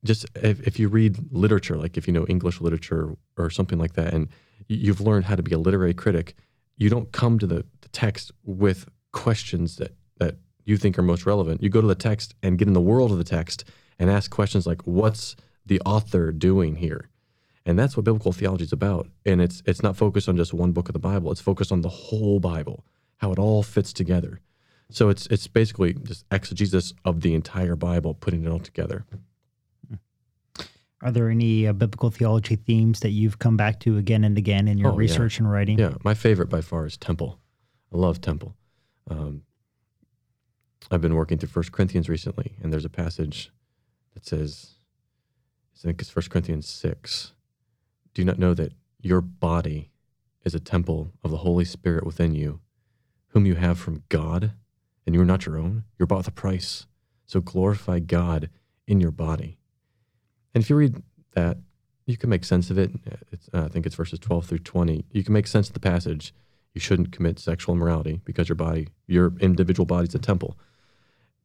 just 0.03 0.25
if, 0.35 0.65
if 0.65 0.79
you 0.79 0.87
read 0.87 1.17
literature, 1.31 1.75
like 1.75 1.97
if 1.97 2.07
you 2.07 2.13
know 2.13 2.25
English 2.27 2.61
literature 2.61 3.15
or 3.37 3.49
something 3.49 3.79
like 3.79 3.93
that, 3.93 4.13
and 4.13 4.29
you've 4.67 5.01
learned 5.01 5.25
how 5.25 5.35
to 5.35 5.43
be 5.43 5.53
a 5.53 5.57
literary 5.57 5.93
critic, 5.93 6.35
you 6.77 6.89
don't 6.89 7.11
come 7.11 7.39
to 7.39 7.47
the, 7.47 7.65
the 7.81 7.89
text 7.89 8.31
with 8.43 8.87
questions 9.11 9.77
that, 9.77 9.95
that 10.17 10.35
you 10.63 10.77
think 10.77 10.97
are 10.97 11.03
most 11.03 11.25
relevant. 11.25 11.63
You 11.63 11.69
go 11.69 11.81
to 11.81 11.87
the 11.87 11.95
text 11.95 12.35
and 12.43 12.57
get 12.57 12.67
in 12.67 12.73
the 12.73 12.81
world 12.81 13.11
of 13.11 13.17
the 13.17 13.23
text 13.23 13.65
and 13.99 14.09
ask 14.09 14.29
questions 14.29 14.67
like, 14.67 14.81
what's 14.85 15.35
the 15.65 15.81
author 15.81 16.31
doing 16.31 16.75
here? 16.75 17.09
And 17.67 17.77
that's 17.77 17.97
what 17.97 18.05
biblical 18.05 18.31
theology 18.31 18.63
is 18.63 18.71
about. 18.71 19.09
And 19.25 19.41
it's 19.41 19.61
it's 19.65 19.83
not 19.83 19.97
focused 19.97 20.27
on 20.29 20.37
just 20.37 20.53
one 20.53 20.71
book 20.71 20.87
of 20.89 20.93
the 20.93 20.99
Bible. 20.99 21.31
It's 21.33 21.41
focused 21.41 21.71
on 21.71 21.81
the 21.81 21.89
whole 21.89 22.39
Bible, 22.39 22.85
how 23.17 23.31
it 23.33 23.37
all 23.37 23.61
fits 23.61 23.91
together. 23.93 24.39
So 24.89 25.09
it's 25.09 25.27
it's 25.27 25.47
basically 25.47 25.93
just 25.93 26.25
exegesis 26.31 26.93
of 27.03 27.19
the 27.21 27.33
entire 27.35 27.75
Bible, 27.75 28.13
putting 28.13 28.45
it 28.45 28.49
all 28.49 28.59
together. 28.59 29.05
Are 31.01 31.11
there 31.11 31.29
any 31.29 31.67
uh, 31.67 31.73
biblical 31.73 32.09
theology 32.09 32.55
themes 32.55 33.01
that 33.01 33.11
you've 33.11 33.37
come 33.37 33.55
back 33.57 33.79
to 33.81 33.97
again 33.97 34.23
and 34.23 34.37
again 34.37 34.67
in 34.67 34.77
your 34.79 34.89
Oh, 34.89 34.93
yeah. 34.93 34.97
research 34.99 35.37
and 35.37 35.51
writing? 35.51 35.77
Yeah, 35.77 35.93
my 36.03 36.13
favorite 36.15 36.49
by 36.49 36.61
far 36.61 36.85
is 36.87 36.97
temple. 36.97 37.37
I 37.93 37.97
love 37.97 38.19
temple. 38.19 38.55
Um, 39.09 39.43
I've 40.89 41.01
been 41.01 41.13
working 41.15 41.37
through 41.37 41.49
First 41.49 41.71
Corinthians 41.71 42.09
recently, 42.09 42.55
and 42.63 42.73
there's 42.73 42.85
a 42.85 42.89
passage 42.89 43.51
that 44.15 44.25
says, 44.25 44.71
I 45.75 45.87
think 45.87 46.01
it's 46.01 46.09
First 46.09 46.31
Corinthians 46.31 46.67
six. 46.67 47.33
Do 48.17 48.21
you 48.23 48.25
not 48.25 48.39
know 48.39 48.55
that 48.55 48.73
your 48.99 49.21
body 49.21 49.91
is 50.43 50.55
a 50.55 50.59
temple 50.59 51.13
of 51.23 51.29
the 51.29 51.37
Holy 51.37 51.63
Spirit 51.63 52.03
within 52.03 52.33
you, 52.33 52.61
whom 53.27 53.45
you 53.45 53.53
have 53.53 53.77
from 53.77 54.01
God, 54.09 54.53
and 55.05 55.13
you 55.13 55.21
are 55.21 55.23
not 55.25 55.45
your 55.45 55.55
own? 55.59 55.83
You're 55.99 56.07
bought 56.07 56.17
with 56.17 56.29
a 56.29 56.31
price. 56.31 56.87
So 57.27 57.41
glorify 57.41 57.99
God 57.99 58.49
in 58.87 58.99
your 58.99 59.11
body. 59.11 59.59
And 60.55 60.63
if 60.63 60.69
you 60.71 60.75
read 60.75 61.03
that, 61.33 61.59
you 62.07 62.17
can 62.17 62.31
make 62.31 62.43
sense 62.43 62.71
of 62.71 62.79
it. 62.79 62.89
Uh, 63.53 63.65
I 63.65 63.67
think 63.67 63.85
it's 63.85 63.93
verses 63.93 64.17
12 64.17 64.47
through 64.47 64.59
20. 64.59 65.05
You 65.11 65.23
can 65.23 65.33
make 65.33 65.45
sense 65.45 65.67
of 65.67 65.75
the 65.75 65.79
passage. 65.79 66.33
You 66.73 66.81
shouldn't 66.81 67.11
commit 67.11 67.37
sexual 67.37 67.75
immorality 67.75 68.21
because 68.25 68.49
your 68.49 68.55
body, 68.55 68.87
your 69.05 69.33
individual 69.39 69.85
body 69.85 70.07
is 70.07 70.15
a 70.15 70.17
temple. 70.17 70.57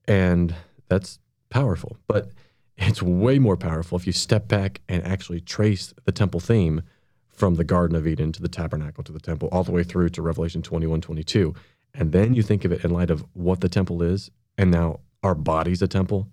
And 0.06 0.54
that's 0.88 1.18
powerful. 1.50 1.98
But 2.06 2.30
it's 2.76 3.02
way 3.02 3.38
more 3.38 3.56
powerful 3.56 3.96
if 3.96 4.06
you 4.06 4.12
step 4.12 4.48
back 4.48 4.80
and 4.88 5.04
actually 5.04 5.40
trace 5.40 5.94
the 6.04 6.12
temple 6.12 6.40
theme 6.40 6.82
from 7.30 7.54
the 7.54 7.64
Garden 7.64 7.96
of 7.96 8.06
Eden 8.06 8.32
to 8.32 8.42
the 8.42 8.48
tabernacle 8.48 9.02
to 9.04 9.12
the 9.12 9.20
temple, 9.20 9.48
all 9.50 9.64
the 9.64 9.72
way 9.72 9.82
through 9.82 10.10
to 10.10 10.22
Revelation 10.22 10.62
21, 10.62 11.00
22. 11.00 11.54
And 11.94 12.12
then 12.12 12.34
you 12.34 12.42
think 12.42 12.64
of 12.64 12.72
it 12.72 12.84
in 12.84 12.90
light 12.90 13.10
of 13.10 13.24
what 13.32 13.60
the 13.60 13.68
temple 13.68 14.02
is, 14.02 14.30
and 14.56 14.70
now 14.70 15.00
our 15.22 15.34
body's 15.34 15.82
a 15.82 15.88
temple. 15.88 16.28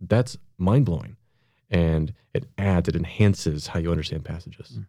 That's 0.00 0.36
mind 0.58 0.86
blowing. 0.86 1.16
And 1.70 2.14
it 2.32 2.46
adds, 2.58 2.88
it 2.88 2.96
enhances 2.96 3.68
how 3.68 3.80
you 3.80 3.90
understand 3.90 4.24
passages. 4.24 4.78
Mm. 4.78 4.86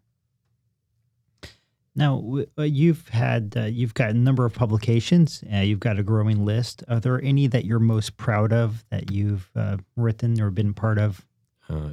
Now 1.96 2.42
uh, 2.58 2.62
you've 2.62 3.08
had 3.08 3.54
uh, 3.56 3.62
you've 3.62 3.94
got 3.94 4.10
a 4.10 4.14
number 4.14 4.44
of 4.44 4.52
publications. 4.52 5.42
Uh, 5.52 5.60
you've 5.60 5.80
got 5.80 5.98
a 5.98 6.02
growing 6.02 6.44
list. 6.44 6.84
Are 6.88 7.00
there 7.00 7.20
any 7.22 7.46
that 7.46 7.64
you're 7.64 7.78
most 7.78 8.18
proud 8.18 8.52
of 8.52 8.84
that 8.90 9.10
you've 9.10 9.50
uh, 9.56 9.78
written 9.96 10.40
or 10.40 10.50
been 10.50 10.74
part 10.74 10.98
of? 10.98 11.26
Uh, 11.70 11.92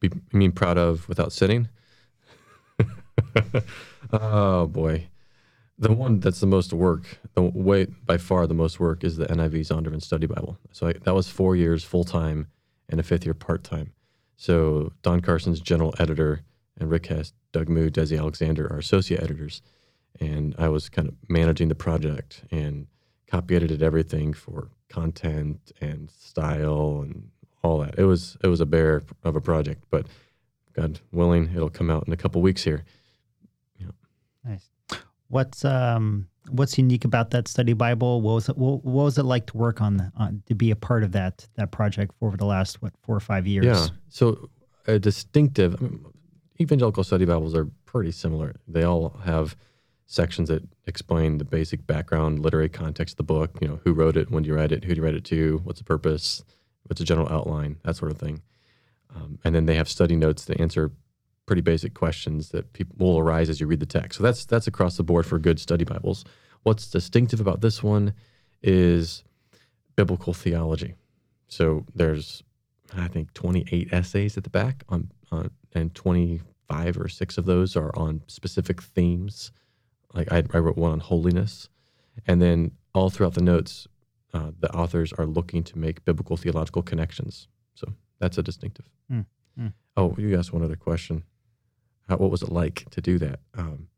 you 0.00 0.10
mean 0.32 0.52
proud 0.52 0.78
of 0.78 1.06
without 1.08 1.32
sitting? 1.32 1.68
oh 4.12 4.66
boy, 4.66 5.06
the 5.78 5.92
one 5.92 6.20
that's 6.20 6.40
the 6.40 6.46
most 6.46 6.72
work, 6.72 7.18
the 7.34 7.42
way 7.42 7.84
by 7.84 8.16
far 8.16 8.46
the 8.46 8.54
most 8.54 8.80
work 8.80 9.04
is 9.04 9.18
the 9.18 9.26
NIV 9.26 9.60
Zondervan 9.60 10.02
Study 10.02 10.26
Bible. 10.26 10.58
So 10.72 10.88
I, 10.88 10.94
that 11.04 11.14
was 11.14 11.28
four 11.28 11.56
years 11.56 11.84
full 11.84 12.04
time 12.04 12.48
and 12.88 12.98
a 12.98 13.02
fifth 13.02 13.26
year 13.26 13.34
part 13.34 13.64
time. 13.64 13.92
So 14.36 14.92
Don 15.02 15.20
Carson's 15.20 15.60
general 15.60 15.94
editor 15.98 16.40
and 16.78 16.90
Rick 16.90 17.06
Hess, 17.06 17.32
Doug 17.52 17.68
Moo, 17.68 17.90
Desi 17.90 18.18
Alexander 18.18 18.66
are 18.66 18.78
associate 18.78 19.22
editors, 19.22 19.62
and 20.20 20.54
I 20.58 20.68
was 20.68 20.88
kind 20.88 21.08
of 21.08 21.14
managing 21.28 21.68
the 21.68 21.74
project 21.74 22.44
and 22.50 22.86
copy 23.26 23.56
edited 23.56 23.82
everything 23.82 24.32
for 24.32 24.68
content 24.88 25.72
and 25.80 26.10
style 26.10 27.00
and 27.02 27.30
all 27.62 27.78
that. 27.78 27.98
It 27.98 28.04
was 28.04 28.36
it 28.42 28.48
was 28.48 28.60
a 28.60 28.66
bear 28.66 29.02
of 29.24 29.36
a 29.36 29.40
project, 29.40 29.84
but 29.90 30.06
God 30.74 31.00
willing, 31.12 31.50
it'll 31.54 31.70
come 31.70 31.90
out 31.90 32.06
in 32.06 32.12
a 32.12 32.16
couple 32.16 32.42
weeks 32.42 32.64
here. 32.64 32.84
Nice. 34.44 34.70
What's 35.28 35.64
um 35.64 36.28
what's 36.50 36.76
unique 36.76 37.04
about 37.04 37.30
that 37.30 37.48
study 37.48 37.72
Bible? 37.72 38.20
What 38.20 38.34
was 38.34 38.48
it? 38.48 38.58
What, 38.58 38.84
what 38.84 39.04
was 39.04 39.18
it 39.18 39.24
like 39.24 39.46
to 39.46 39.56
work 39.56 39.80
on, 39.80 40.12
on 40.16 40.42
to 40.46 40.54
be 40.54 40.70
a 40.70 40.76
part 40.76 41.04
of 41.04 41.12
that 41.12 41.46
that 41.54 41.70
project 41.70 42.12
for 42.18 42.28
over 42.28 42.36
the 42.36 42.46
last 42.46 42.82
what 42.82 42.92
four 43.02 43.16
or 43.16 43.20
five 43.20 43.46
years? 43.46 43.64
Yeah. 43.66 43.86
So 44.08 44.50
a 44.86 44.98
distinctive 44.98 45.76
I 45.76 45.84
mean, 45.84 46.04
evangelical 46.62 47.04
study 47.04 47.24
Bibles 47.24 47.54
are 47.54 47.68
pretty 47.84 48.12
similar. 48.12 48.54
They 48.66 48.84
all 48.84 49.20
have 49.24 49.56
sections 50.06 50.48
that 50.48 50.62
explain 50.86 51.38
the 51.38 51.44
basic 51.44 51.86
background, 51.86 52.40
literary 52.40 52.68
context 52.68 53.14
of 53.14 53.16
the 53.18 53.22
book. 53.22 53.58
You 53.60 53.68
know, 53.68 53.80
who 53.84 53.92
wrote 53.92 54.16
it, 54.16 54.30
when 54.30 54.42
did 54.42 54.48
you 54.48 54.54
write 54.54 54.72
it, 54.72 54.84
who 54.84 54.88
did 54.88 54.98
you 54.98 55.04
write 55.04 55.14
it 55.14 55.24
to, 55.24 55.60
what's 55.64 55.80
the 55.80 55.84
purpose, 55.84 56.44
what's 56.84 57.00
the 57.00 57.04
general 57.04 57.28
outline, 57.28 57.76
that 57.84 57.96
sort 57.96 58.10
of 58.10 58.18
thing. 58.18 58.42
Um, 59.14 59.38
and 59.44 59.54
then 59.54 59.66
they 59.66 59.74
have 59.74 59.88
study 59.88 60.16
notes 60.16 60.44
that 60.46 60.60
answer 60.60 60.92
pretty 61.46 61.62
basic 61.62 61.94
questions 61.94 62.50
that 62.50 62.72
people 62.72 62.94
will 62.98 63.18
arise 63.18 63.50
as 63.50 63.60
you 63.60 63.66
read 63.66 63.80
the 63.80 63.86
text. 63.86 64.18
So 64.18 64.22
that's 64.22 64.44
that's 64.44 64.66
across 64.66 64.96
the 64.96 65.02
board 65.02 65.26
for 65.26 65.38
good 65.38 65.58
study 65.58 65.84
Bibles. 65.84 66.24
What's 66.62 66.88
distinctive 66.88 67.40
about 67.40 67.60
this 67.60 67.82
one 67.82 68.14
is 68.62 69.24
biblical 69.96 70.32
theology. 70.32 70.94
so 71.48 71.84
there's 71.94 72.42
I 72.96 73.08
think 73.08 73.32
28 73.34 73.92
essays 73.92 74.36
at 74.36 74.44
the 74.44 74.50
back 74.50 74.84
on, 74.88 75.10
on 75.30 75.50
and 75.74 75.94
25 76.72 76.98
or 76.98 77.08
six 77.08 77.38
of 77.38 77.44
those 77.44 77.76
are 77.76 77.90
on 77.96 78.22
specific 78.26 78.82
themes. 78.82 79.52
Like 80.14 80.30
I, 80.32 80.42
I 80.52 80.58
wrote 80.58 80.76
one 80.76 80.92
on 80.92 81.00
holiness, 81.00 81.68
and 82.26 82.40
then 82.40 82.72
all 82.94 83.10
throughout 83.10 83.34
the 83.34 83.42
notes, 83.42 83.86
uh, 84.34 84.50
the 84.58 84.70
authors 84.74 85.12
are 85.14 85.26
looking 85.26 85.62
to 85.64 85.78
make 85.78 86.04
biblical 86.04 86.36
theological 86.36 86.82
connections. 86.82 87.48
So 87.74 87.94
that's 88.18 88.38
a 88.38 88.42
distinctive. 88.42 88.86
Mm, 89.10 89.26
mm. 89.58 89.72
Oh, 89.96 90.14
you 90.18 90.38
asked 90.38 90.52
one 90.52 90.62
other 90.62 90.76
question. 90.76 91.24
How, 92.08 92.16
what 92.16 92.30
was 92.30 92.42
it 92.42 92.50
like 92.50 92.90
to 92.90 93.00
do 93.00 93.18
that? 93.18 93.40
Um, 93.56 93.88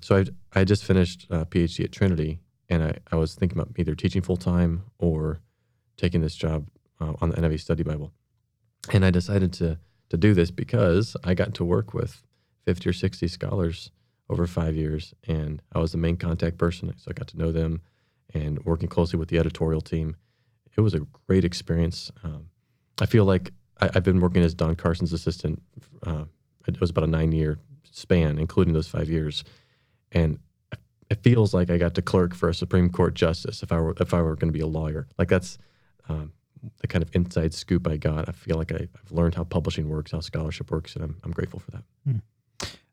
so 0.00 0.16
I 0.16 0.60
I 0.60 0.64
just 0.64 0.84
finished 0.84 1.26
a 1.30 1.44
PhD 1.44 1.84
at 1.84 1.92
Trinity, 1.92 2.40
and 2.68 2.82
I, 2.84 2.98
I 3.10 3.16
was 3.16 3.34
thinking 3.34 3.58
about 3.58 3.72
either 3.76 3.94
teaching 3.94 4.22
full 4.22 4.36
time 4.36 4.84
or 4.98 5.40
taking 5.96 6.20
this 6.20 6.36
job 6.36 6.68
uh, 7.00 7.14
on 7.20 7.30
the 7.30 7.36
NIV 7.36 7.60
Study 7.60 7.82
Bible, 7.82 8.12
and 8.92 9.04
I 9.04 9.10
decided 9.10 9.52
to 9.54 9.78
to 10.10 10.16
do 10.16 10.34
this 10.34 10.50
because 10.50 11.16
I 11.24 11.34
got 11.34 11.54
to 11.54 11.64
work 11.64 11.94
with 11.94 12.22
fifty 12.64 12.88
or 12.88 12.92
sixty 12.92 13.28
scholars 13.28 13.90
over 14.30 14.46
five 14.46 14.76
years, 14.76 15.14
and 15.26 15.62
I 15.72 15.78
was 15.78 15.92
the 15.92 15.98
main 15.98 16.16
contact 16.16 16.58
person, 16.58 16.92
so 16.96 17.10
I 17.10 17.14
got 17.14 17.28
to 17.28 17.38
know 17.38 17.52
them, 17.52 17.80
and 18.34 18.64
working 18.64 18.88
closely 18.88 19.18
with 19.18 19.28
the 19.28 19.38
editorial 19.38 19.80
team. 19.80 20.16
It 20.76 20.82
was 20.82 20.94
a 20.94 21.00
great 21.26 21.44
experience. 21.44 22.12
Um, 22.22 22.50
I 23.00 23.06
feel 23.06 23.24
like 23.24 23.52
I, 23.80 23.90
have 23.94 24.04
been 24.04 24.20
working 24.20 24.42
as 24.42 24.54
Don 24.54 24.76
Carson's 24.76 25.12
assistant. 25.12 25.62
Uh, 26.04 26.24
it 26.66 26.80
was 26.80 26.90
about 26.90 27.04
a 27.04 27.08
nine 27.08 27.32
year 27.32 27.58
span, 27.90 28.38
including 28.38 28.74
those 28.74 28.88
five 28.88 29.08
years, 29.08 29.44
and 30.12 30.38
it 31.10 31.22
feels 31.22 31.54
like 31.54 31.70
I 31.70 31.78
got 31.78 31.94
to 31.94 32.02
clerk 32.02 32.34
for 32.34 32.48
a 32.48 32.54
Supreme 32.54 32.90
Court 32.90 33.14
justice 33.14 33.62
if 33.62 33.72
I 33.72 33.80
were 33.80 33.94
if 34.00 34.12
I 34.12 34.20
were 34.20 34.36
going 34.36 34.52
to 34.52 34.56
be 34.56 34.62
a 34.62 34.66
lawyer. 34.66 35.08
Like 35.18 35.28
that's 35.28 35.58
um, 36.08 36.32
the 36.80 36.86
kind 36.86 37.02
of 37.02 37.14
inside 37.14 37.54
scoop 37.54 37.86
I 37.86 37.96
got. 37.96 38.28
I 38.28 38.32
feel 38.32 38.56
like 38.56 38.72
I, 38.72 38.80
have 38.80 39.12
learned 39.12 39.34
how 39.34 39.44
publishing 39.44 39.88
works, 39.88 40.12
how 40.12 40.20
scholarship 40.20 40.70
works, 40.70 40.94
and 40.94 41.04
I'm 41.04 41.16
I'm 41.24 41.32
grateful 41.32 41.60
for 41.60 41.70
that. 41.72 41.82
Hmm. 42.04 42.18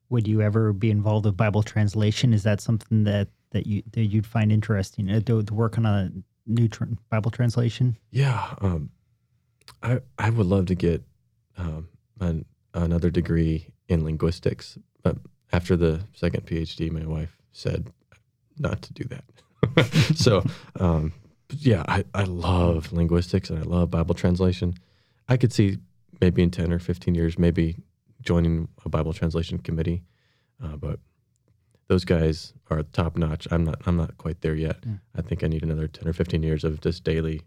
Would 0.09 0.27
you 0.27 0.41
ever 0.41 0.71
be 0.71 0.91
involved 0.91 1.25
with 1.25 1.35
Bible 1.35 1.63
translation? 1.63 2.33
Is 2.33 2.43
that 2.43 2.61
something 2.61 3.03
that 3.05 3.29
that 3.51 3.67
you 3.67 3.83
that 3.93 4.05
you'd 4.05 4.27
find 4.27 4.51
interesting 4.51 5.09
uh, 5.09 5.21
to, 5.21 5.43
to 5.43 5.53
work 5.53 5.77
on 5.77 5.85
a 5.85 6.11
new 6.45 6.67
tr- 6.67 6.85
Bible 7.09 7.31
translation? 7.31 7.97
Yeah, 8.11 8.53
um, 8.61 8.89
I 9.81 9.99
I 10.17 10.29
would 10.29 10.45
love 10.45 10.67
to 10.67 10.75
get 10.75 11.03
um, 11.57 11.87
an, 12.19 12.45
another 12.73 13.09
degree 13.09 13.67
in 13.87 14.03
linguistics, 14.03 14.77
but 15.03 15.17
after 15.51 15.75
the 15.75 16.01
second 16.13 16.45
PhD, 16.45 16.91
my 16.91 17.05
wife 17.05 17.37
said 17.51 17.91
not 18.57 18.81
to 18.83 18.93
do 18.93 19.03
that. 19.05 20.15
so, 20.15 20.43
um, 20.79 21.13
yeah, 21.49 21.83
I, 21.87 22.05
I 22.13 22.23
love 22.23 22.91
linguistics 22.91 23.49
and 23.49 23.59
I 23.59 23.63
love 23.63 23.91
Bible 23.91 24.15
translation. 24.15 24.75
I 25.27 25.37
could 25.37 25.53
see 25.53 25.77
maybe 26.21 26.43
in 26.43 26.51
10 26.51 26.71
or 26.71 26.79
15 26.79 27.15
years, 27.15 27.37
maybe 27.37 27.77
joining 28.21 28.67
a 28.83 28.89
Bible 28.89 29.13
translation 29.13 29.57
committee. 29.59 30.03
Uh, 30.63 30.75
but 30.77 30.99
those 31.87 32.05
guys 32.05 32.53
are 32.69 32.83
top 32.83 33.17
notch. 33.17 33.47
I'm 33.51 33.63
not, 33.63 33.81
I'm 33.85 33.97
not 33.97 34.17
quite 34.17 34.41
there 34.41 34.55
yet. 34.55 34.81
Mm. 34.81 34.99
I 35.15 35.21
think 35.21 35.43
I 35.43 35.47
need 35.47 35.63
another 35.63 35.87
10 35.87 36.07
or 36.07 36.13
15 36.13 36.41
years 36.41 36.63
of 36.63 36.81
just 36.81 37.03
daily 37.03 37.41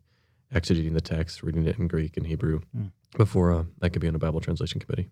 exegeting 0.55 0.95
the 0.95 1.00
text, 1.00 1.43
reading 1.43 1.67
it 1.67 1.78
in 1.78 1.88
Greek 1.88 2.17
and 2.17 2.26
Hebrew 2.26 2.61
mm. 2.76 2.90
before 3.17 3.52
uh, 3.52 3.64
I 3.83 3.88
could 3.88 4.00
be 4.00 4.09
on 4.09 4.14
a 4.14 4.19
Bible 4.19 4.40
translation 4.40 4.81
committee. 4.81 5.09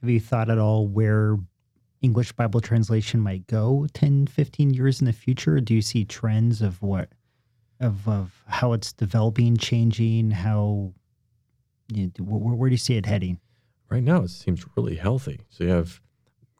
Have 0.00 0.10
you 0.10 0.20
thought 0.20 0.50
at 0.50 0.58
all 0.58 0.86
where 0.86 1.38
English 2.02 2.32
Bible 2.32 2.60
translation 2.60 3.20
might 3.20 3.46
go 3.46 3.86
10, 3.94 4.26
15 4.26 4.74
years 4.74 5.00
in 5.00 5.06
the 5.06 5.12
future? 5.12 5.60
Do 5.60 5.72
you 5.74 5.80
see 5.80 6.04
trends 6.04 6.60
of 6.60 6.82
what, 6.82 7.08
of, 7.84 8.08
of 8.08 8.42
how 8.46 8.72
it's 8.72 8.92
developing, 8.92 9.56
changing, 9.56 10.30
how, 10.30 10.92
you 11.92 12.10
know, 12.18 12.24
where, 12.24 12.54
where 12.54 12.68
do 12.68 12.74
you 12.74 12.78
see 12.78 12.96
it 12.96 13.06
heading? 13.06 13.38
Right 13.88 14.02
now, 14.02 14.22
it 14.22 14.30
seems 14.30 14.64
really 14.76 14.96
healthy. 14.96 15.40
So 15.50 15.64
you 15.64 15.70
have 15.70 16.00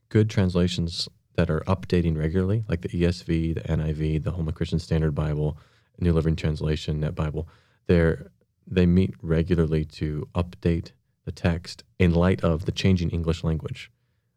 good 0.09 0.31
translations 0.31 1.09
that 1.37 1.51
are 1.51 1.61
updating 1.61 2.17
regularly, 2.17 2.65
like 2.69 2.83
the 2.83 2.89
ESV, 2.89 3.55
the 3.55 3.61
NIV, 3.63 4.23
the 4.23 4.31
Holman 4.33 4.55
Christian 4.55 4.79
Standard 4.79 5.15
Bible, 5.15 5.59
New 5.99 6.13
Living 6.13 6.37
Translation, 6.37 7.01
Net 7.01 7.15
Bible. 7.15 7.49
They're, 7.87 8.31
they 8.67 8.87
meet 8.87 9.15
regularly 9.21 9.85
to 9.87 10.29
update 10.35 10.93
the 11.25 11.33
text 11.33 11.85
in 11.99 12.13
light 12.13 12.45
of 12.45 12.67
the 12.67 12.73
changing 12.73 13.11
English 13.11 13.43
language. 13.43 13.91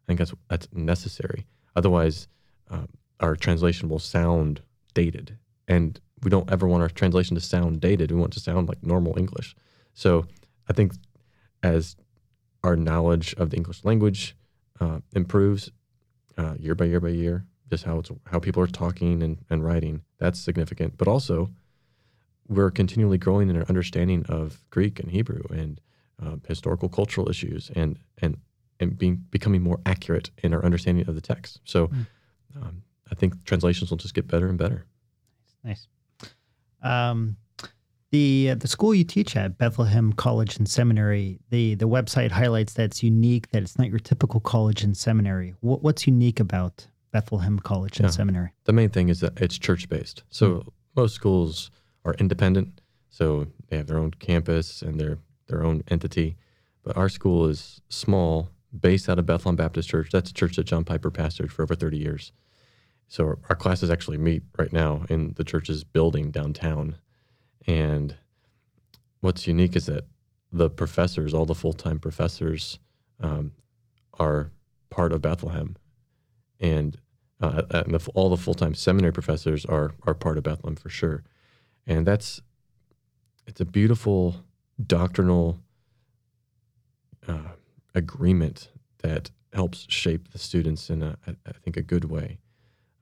I 0.04 0.06
think 0.06 0.18
that's 0.18 0.32
that's 0.48 0.68
necessary. 0.72 1.46
Otherwise, 1.76 2.28
uh, 2.70 2.86
our 3.20 3.36
translation 3.36 3.88
will 3.88 3.98
sound 3.98 4.62
dated, 4.94 5.36
and 5.66 6.00
we 6.22 6.30
don't 6.30 6.50
ever 6.50 6.66
want 6.66 6.82
our 6.82 6.88
translation 6.88 7.34
to 7.34 7.40
sound 7.40 7.80
dated. 7.80 8.10
We 8.10 8.18
want 8.18 8.32
to 8.34 8.40
sound 8.40 8.68
like 8.68 8.82
normal 8.82 9.18
English. 9.18 9.54
So 9.94 10.26
I 10.68 10.72
think 10.72 10.92
as 11.62 11.96
our 12.62 12.76
knowledge 12.76 13.34
of 13.34 13.50
the 13.50 13.56
English 13.56 13.84
language 13.84 14.36
uh, 14.80 15.00
improves 15.14 15.70
uh, 16.36 16.54
year 16.58 16.74
by 16.74 16.86
year 16.86 17.00
by 17.00 17.08
year, 17.08 17.44
just 17.70 17.84
how 17.84 17.98
it's 17.98 18.10
how 18.26 18.38
people 18.38 18.62
are 18.62 18.66
talking 18.66 19.22
and, 19.22 19.38
and 19.50 19.64
writing, 19.64 20.02
that's 20.18 20.40
significant. 20.40 20.96
But 20.96 21.08
also, 21.08 21.50
we're 22.48 22.70
continually 22.70 23.18
growing 23.18 23.50
in 23.50 23.56
our 23.56 23.66
understanding 23.68 24.24
of 24.28 24.62
Greek 24.70 25.00
and 25.00 25.10
Hebrew 25.10 25.42
and 25.50 25.80
uh, 26.24 26.36
historical 26.46 26.88
cultural 26.88 27.28
issues 27.28 27.70
and 27.74 27.98
and 28.18 28.38
and 28.80 28.96
being 28.96 29.24
becoming 29.30 29.62
more 29.62 29.80
accurate 29.84 30.30
in 30.42 30.54
our 30.54 30.64
understanding 30.64 31.08
of 31.08 31.14
the 31.14 31.20
text. 31.20 31.60
So 31.64 31.88
mm. 31.88 32.06
um, 32.56 32.82
I 33.10 33.14
think 33.14 33.44
translations 33.44 33.90
will 33.90 33.98
just 33.98 34.14
get 34.14 34.28
better 34.28 34.48
and 34.48 34.58
better. 34.58 34.86
Nice. 35.64 35.86
Um, 36.82 37.36
the 38.10 38.50
uh, 38.50 38.54
the 38.54 38.68
school 38.68 38.94
you 38.94 39.04
teach 39.04 39.36
at 39.36 39.58
Bethlehem 39.58 40.12
College 40.12 40.56
and 40.56 40.68
Seminary, 40.68 41.38
the 41.50 41.74
the 41.74 41.88
website 41.88 42.30
highlights 42.30 42.74
that 42.74 42.84
it's 42.84 43.02
unique, 43.02 43.50
that 43.50 43.62
it's 43.62 43.78
not 43.78 43.88
your 43.88 43.98
typical 43.98 44.40
college 44.40 44.82
and 44.82 44.96
seminary. 44.96 45.54
What, 45.60 45.82
what's 45.82 46.06
unique 46.06 46.40
about 46.40 46.86
Bethlehem 47.12 47.58
College 47.58 47.98
and 47.98 48.06
yeah. 48.06 48.12
Seminary? 48.12 48.52
The 48.64 48.72
main 48.72 48.88
thing 48.90 49.08
is 49.08 49.20
that 49.20 49.38
it's 49.40 49.58
church 49.58 49.88
based. 49.88 50.22
So 50.30 50.50
mm. 50.50 50.68
most 50.96 51.14
schools 51.14 51.70
are 52.04 52.14
independent, 52.14 52.80
so 53.10 53.46
they 53.68 53.76
have 53.76 53.86
their 53.86 53.98
own 53.98 54.12
campus 54.12 54.80
and 54.80 54.98
their 54.98 55.18
their 55.48 55.62
own 55.62 55.82
entity. 55.88 56.36
But 56.82 56.96
our 56.96 57.10
school 57.10 57.46
is 57.46 57.82
small 57.88 58.50
based 58.78 59.08
out 59.08 59.18
of 59.18 59.26
Bethlehem 59.26 59.56
Baptist 59.56 59.88
Church. 59.88 60.10
That's 60.10 60.30
a 60.30 60.34
church 60.34 60.56
that 60.56 60.64
John 60.64 60.84
Piper 60.84 61.10
pastored 61.10 61.50
for 61.50 61.62
over 61.62 61.74
30 61.74 61.98
years. 61.98 62.32
So 63.08 63.38
our, 63.48 63.56
classes 63.56 63.90
actually 63.90 64.18
meet 64.18 64.42
right 64.58 64.72
now 64.72 65.04
in 65.08 65.32
the 65.36 65.44
church's 65.44 65.82
building 65.82 66.30
downtown. 66.30 66.96
And 67.66 68.16
what's 69.20 69.46
unique 69.46 69.74
is 69.76 69.86
that 69.86 70.04
the 70.52 70.68
professors, 70.68 71.32
all 71.32 71.46
the 71.46 71.54
full 71.54 71.72
time 71.72 71.98
professors, 71.98 72.78
um, 73.20 73.52
are 74.18 74.50
part 74.90 75.12
of 75.12 75.22
Bethlehem, 75.22 75.76
and, 76.60 76.98
uh, 77.40 77.62
and 77.70 77.94
the, 77.94 78.10
all 78.14 78.28
the 78.28 78.36
full 78.36 78.54
time 78.54 78.74
seminary 78.74 79.12
professors 79.12 79.64
are 79.66 79.92
are 80.02 80.14
part 80.14 80.38
of 80.38 80.44
Bethlehem 80.44 80.76
for 80.76 80.88
sure. 80.88 81.24
And 81.86 82.06
that's 82.06 82.40
it's 83.46 83.60
a 83.60 83.64
beautiful 83.64 84.44
doctrinal 84.84 85.60
uh, 87.26 87.52
agreement 87.94 88.70
that 88.98 89.30
helps 89.52 89.86
shape 89.88 90.32
the 90.32 90.38
students 90.38 90.90
in 90.90 91.02
a, 91.02 91.16
I 91.26 91.52
think, 91.62 91.76
a 91.76 91.82
good 91.82 92.04
way. 92.04 92.38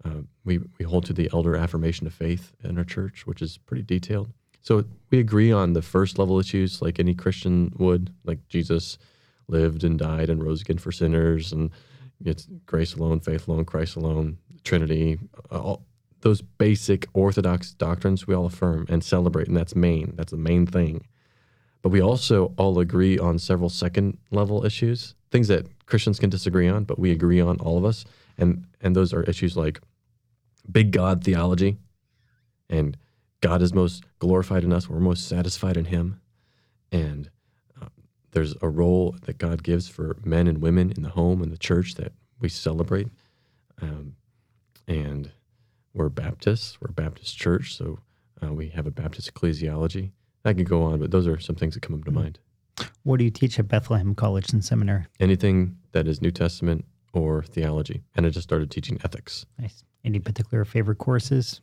Uh, 0.06 0.22
we, 0.44 0.58
we 0.78 0.84
hold 0.84 1.04
to 1.06 1.12
the 1.12 1.28
elder 1.32 1.56
affirmation 1.56 2.06
of 2.06 2.14
faith 2.14 2.52
in 2.62 2.78
our 2.78 2.84
church, 2.84 3.26
which 3.26 3.42
is 3.42 3.58
pretty 3.58 3.82
detailed. 3.82 4.30
So 4.62 4.84
we 5.10 5.18
agree 5.18 5.52
on 5.52 5.72
the 5.72 5.82
first 5.82 6.18
level 6.18 6.38
issues, 6.38 6.82
like 6.82 6.98
any 6.98 7.14
Christian 7.14 7.72
would, 7.78 8.12
like 8.24 8.46
Jesus 8.48 8.98
lived 9.48 9.84
and 9.84 9.98
died 9.98 10.28
and 10.30 10.42
rose 10.42 10.60
again 10.60 10.78
for 10.78 10.92
sinners, 10.92 11.52
and 11.52 11.70
it's 12.24 12.48
grace 12.66 12.94
alone, 12.94 13.20
faith 13.20 13.48
alone, 13.48 13.64
Christ 13.64 13.96
alone, 13.96 14.38
Trinity, 14.64 15.18
uh, 15.50 15.60
all 15.60 15.82
those 16.22 16.40
basic 16.40 17.06
orthodox 17.12 17.72
doctrines 17.72 18.26
we 18.26 18.34
all 18.34 18.46
affirm 18.46 18.86
and 18.88 19.04
celebrate, 19.04 19.48
and 19.48 19.56
that's 19.56 19.76
main. 19.76 20.14
That's 20.16 20.32
the 20.32 20.36
main 20.36 20.66
thing. 20.66 21.06
But 21.82 21.90
we 21.90 22.00
also 22.00 22.52
all 22.56 22.80
agree 22.80 23.18
on 23.18 23.38
several 23.38 23.68
second 23.70 24.18
level 24.32 24.64
issues, 24.64 25.14
things 25.30 25.46
that 25.48 25.66
Christians 25.86 26.18
can 26.18 26.30
disagree 26.30 26.68
on, 26.68 26.82
but 26.82 26.98
we 26.98 27.12
agree 27.12 27.40
on 27.40 27.60
all 27.60 27.78
of 27.78 27.84
us. 27.84 28.04
And 28.38 28.66
and 28.80 28.96
those 28.96 29.12
are 29.12 29.22
issues 29.22 29.56
like 29.56 29.80
big 30.70 30.92
God 30.92 31.24
theology 31.24 31.78
and 32.68 32.96
God 33.40 33.62
is 33.62 33.72
most 33.72 34.04
glorified 34.18 34.64
in 34.64 34.72
us, 34.72 34.88
we're 34.88 34.98
most 34.98 35.28
satisfied 35.28 35.76
in 35.76 35.86
him. 35.86 36.20
And 36.90 37.30
uh, 37.80 37.88
there's 38.32 38.54
a 38.62 38.68
role 38.68 39.16
that 39.22 39.38
God 39.38 39.62
gives 39.62 39.88
for 39.88 40.16
men 40.24 40.46
and 40.46 40.58
women 40.58 40.92
in 40.96 41.02
the 41.02 41.10
home 41.10 41.42
and 41.42 41.52
the 41.52 41.58
church 41.58 41.94
that 41.94 42.12
we 42.40 42.48
celebrate. 42.48 43.08
Um, 43.80 44.16
and 44.88 45.30
we're 45.94 46.08
Baptists, 46.08 46.80
we're 46.80 46.90
a 46.90 46.94
Baptist 46.94 47.36
church, 47.36 47.74
so 47.74 47.98
uh, 48.42 48.52
we 48.52 48.68
have 48.70 48.86
a 48.86 48.90
Baptist 48.90 49.32
ecclesiology. 49.32 50.12
I 50.44 50.52
could 50.52 50.68
go 50.68 50.82
on, 50.82 51.00
but 51.00 51.10
those 51.10 51.26
are 51.26 51.38
some 51.40 51.56
things 51.56 51.74
that 51.74 51.80
come 51.80 51.96
up 51.96 52.04
to 52.04 52.10
mm-hmm. 52.10 52.20
mind. 52.20 52.38
What 53.02 53.18
do 53.18 53.24
you 53.24 53.30
teach 53.30 53.58
at 53.58 53.68
Bethlehem 53.68 54.14
College 54.14 54.52
and 54.52 54.64
Seminary? 54.64 55.06
Anything 55.18 55.76
that 55.92 56.06
is 56.06 56.20
New 56.20 56.30
Testament 56.30 56.84
or 57.12 57.42
theology. 57.42 58.02
And 58.14 58.26
I 58.26 58.30
just 58.30 58.46
started 58.46 58.70
teaching 58.70 59.00
ethics. 59.02 59.46
Nice. 59.58 59.82
Any 60.06 60.20
particular 60.20 60.64
favorite 60.64 60.98
courses? 60.98 61.60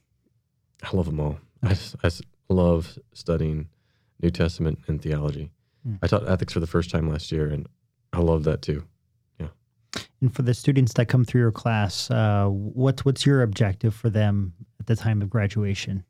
I 0.84 0.96
love 0.96 1.08
them 1.08 1.20
all. 1.20 1.40
I, 1.64 1.76
I 2.04 2.10
love 2.50 3.00
studying 3.14 3.70
New 4.24 4.32
Testament, 4.32 4.80
and 4.88 5.02
theology. 5.02 5.52
Hmm. 5.84 5.96
I 6.02 6.08
taught 6.08 6.28
ethics 6.28 6.54
for 6.54 6.62
the 6.62 6.68
first 6.68 6.90
time 6.90 7.10
last 7.10 7.32
year, 7.32 7.48
and 7.48 7.68
I 8.14 8.20
love 8.20 8.46
that 8.46 8.62
too. 8.62 8.86
Yeah. 9.40 9.48
And 10.22 10.34
for 10.34 10.42
the 10.42 10.54
students 10.54 10.94
that 10.94 11.08
come 11.08 11.26
through 11.26 11.42
your 11.42 11.52
class, 11.52 12.10
uh, 12.10 12.48
what's 12.48 13.04
what's 13.04 13.26
your 13.26 13.44
objective 13.44 13.94
for 13.94 14.10
them 14.10 14.54
at 14.80 14.88
the 14.88 14.96
time 14.96 15.22
of 15.22 15.30
graduation? 15.30 16.06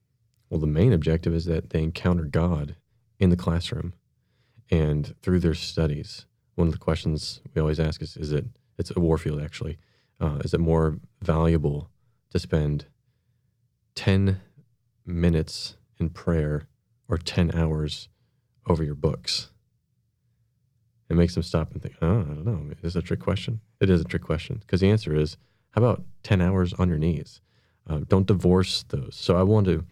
Well, 0.50 0.60
the 0.60 0.68
main 0.68 0.94
objective 0.94 1.34
is 1.34 1.46
that 1.46 1.72
they 1.72 1.82
encounter 1.82 2.26
God 2.26 2.76
in 3.20 3.32
the 3.32 3.36
classroom 3.36 3.94
and 4.70 5.16
through 5.24 5.40
their 5.40 5.56
studies. 5.56 6.28
One 6.56 6.68
of 6.68 6.74
the 6.74 6.80
questions 6.80 7.42
we 7.56 7.62
always 7.62 7.80
ask 7.80 8.02
is: 8.02 8.16
Is 8.16 8.32
it? 8.32 8.46
It's 8.78 8.92
a 8.96 9.00
Warfield 9.00 9.42
actually. 9.42 9.80
Uh, 10.20 10.38
is 10.44 10.54
it 10.54 10.60
more 10.60 11.00
valuable 11.22 11.90
to 12.34 12.40
spend 12.40 12.86
ten 13.96 14.42
minutes 15.06 15.76
in 16.00 16.10
prayer 16.10 16.68
or 17.08 17.18
ten 17.18 17.56
hours 17.56 18.10
over 18.68 18.84
your 18.84 18.96
books? 18.96 19.50
It 21.10 21.16
makes 21.16 21.36
them 21.36 21.44
stop 21.44 21.72
and 21.72 21.82
think. 21.82 21.96
Oh, 22.02 22.22
I 22.22 22.24
don't 22.24 22.46
know. 22.46 22.74
Is 22.82 22.96
that 22.96 23.04
a 23.04 23.08
trick 23.08 23.20
question? 23.20 23.62
It 23.80 23.90
is 23.90 24.02
a 24.02 24.06
trick 24.06 24.24
question 24.24 24.58
because 24.58 24.82
the 24.82 24.90
answer 24.90 25.16
is: 25.16 25.38
How 25.72 25.82
about 25.82 26.04
ten 26.24 26.42
hours 26.42 26.74
on 26.74 26.90
your 26.90 26.98
knees? 26.98 27.40
Uh, 27.88 28.00
don't 28.08 28.28
divorce 28.28 28.84
those. 28.90 29.16
So 29.16 29.38
I 29.38 29.44
want 29.44 29.68
to 29.68 29.86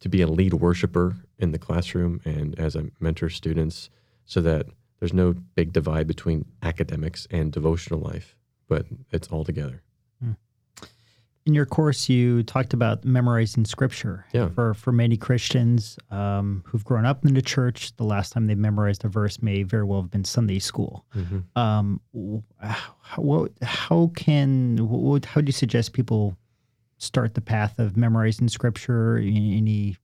to 0.00 0.08
be 0.08 0.20
a 0.20 0.26
lead 0.26 0.52
worshiper 0.52 1.16
in 1.38 1.52
the 1.52 1.58
classroom 1.58 2.20
and 2.24 2.58
as 2.58 2.76
I 2.76 2.90
mentor 2.98 3.30
students 3.30 3.88
so 4.26 4.40
that 4.40 4.66
there's 4.98 5.12
no 5.12 5.32
big 5.32 5.72
divide 5.72 6.08
between 6.08 6.44
academics 6.60 7.26
and 7.30 7.52
devotional 7.52 8.00
life, 8.00 8.36
but 8.68 8.86
it's 9.12 9.28
all 9.28 9.44
together. 9.44 9.82
In 11.44 11.54
your 11.54 11.66
course, 11.66 12.08
you 12.08 12.44
talked 12.44 12.72
about 12.72 13.04
memorizing 13.04 13.64
scripture. 13.64 14.24
Yeah. 14.32 14.48
For 14.50 14.74
for 14.74 14.92
many 14.92 15.16
Christians 15.16 15.98
um, 16.10 16.62
who've 16.64 16.84
grown 16.84 17.04
up 17.04 17.24
in 17.24 17.34
the 17.34 17.42
church, 17.42 17.96
the 17.96 18.04
last 18.04 18.32
time 18.32 18.46
they 18.46 18.54
memorized 18.54 19.04
a 19.04 19.08
verse 19.08 19.42
may 19.42 19.64
very 19.64 19.84
well 19.84 20.02
have 20.02 20.10
been 20.10 20.24
Sunday 20.24 20.60
school. 20.60 21.04
Um, 21.56 22.00
how, 22.60 23.22
what, 23.22 23.52
how 23.60 24.12
can 24.14 24.76
what, 24.88 25.24
how 25.24 25.40
do 25.40 25.46
you 25.46 25.52
suggest 25.52 25.92
people 25.92 26.36
start 26.98 27.34
the 27.34 27.40
path 27.40 27.80
of 27.80 27.96
memorizing 27.96 28.48
scripture? 28.48 29.16
Any, 29.16 29.56
any 29.56 29.96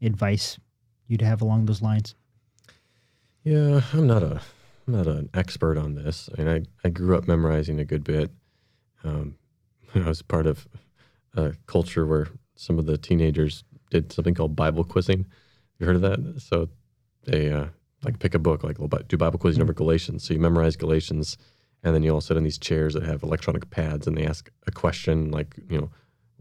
advice 0.00 0.58
you'd 1.06 1.20
have 1.20 1.42
along 1.42 1.66
those 1.66 1.82
lines? 1.82 2.14
Yeah, 3.44 3.82
I'm 3.92 4.06
not 4.06 4.22
a 4.22 4.40
I'm 4.86 4.94
not 4.94 5.06
an 5.06 5.28
expert 5.34 5.76
on 5.76 5.94
this. 5.94 6.30
I 6.32 6.42
mean, 6.42 6.48
I, 6.48 6.86
I 6.86 6.90
grew 6.90 7.16
up 7.16 7.28
memorizing 7.28 7.78
a 7.78 7.84
good 7.84 8.04
bit. 8.04 8.30
Um, 9.04 9.36
I 10.04 10.08
was 10.08 10.22
part 10.22 10.46
of 10.46 10.66
a 11.34 11.54
culture 11.66 12.06
where 12.06 12.28
some 12.54 12.78
of 12.78 12.86
the 12.86 12.98
teenagers 12.98 13.64
did 13.90 14.12
something 14.12 14.34
called 14.34 14.56
Bible 14.56 14.84
quizzing. 14.84 15.26
You 15.78 15.86
heard 15.86 15.96
of 15.96 16.02
that? 16.02 16.40
So 16.40 16.68
they 17.24 17.50
uh, 17.50 17.66
like 18.04 18.18
pick 18.18 18.34
a 18.34 18.38
book, 18.38 18.62
like 18.64 18.76
do 19.08 19.16
Bible 19.16 19.38
quizzing 19.38 19.62
over 19.62 19.72
Galatians. 19.72 20.24
So 20.24 20.34
you 20.34 20.40
memorize 20.40 20.76
Galatians, 20.76 21.36
and 21.82 21.94
then 21.94 22.02
you 22.02 22.12
all 22.12 22.20
sit 22.20 22.36
in 22.36 22.44
these 22.44 22.58
chairs 22.58 22.94
that 22.94 23.02
have 23.02 23.22
electronic 23.22 23.70
pads, 23.70 24.06
and 24.06 24.16
they 24.16 24.26
ask 24.26 24.50
a 24.66 24.70
question 24.70 25.30
like, 25.30 25.56
you 25.68 25.80
know, 25.80 25.90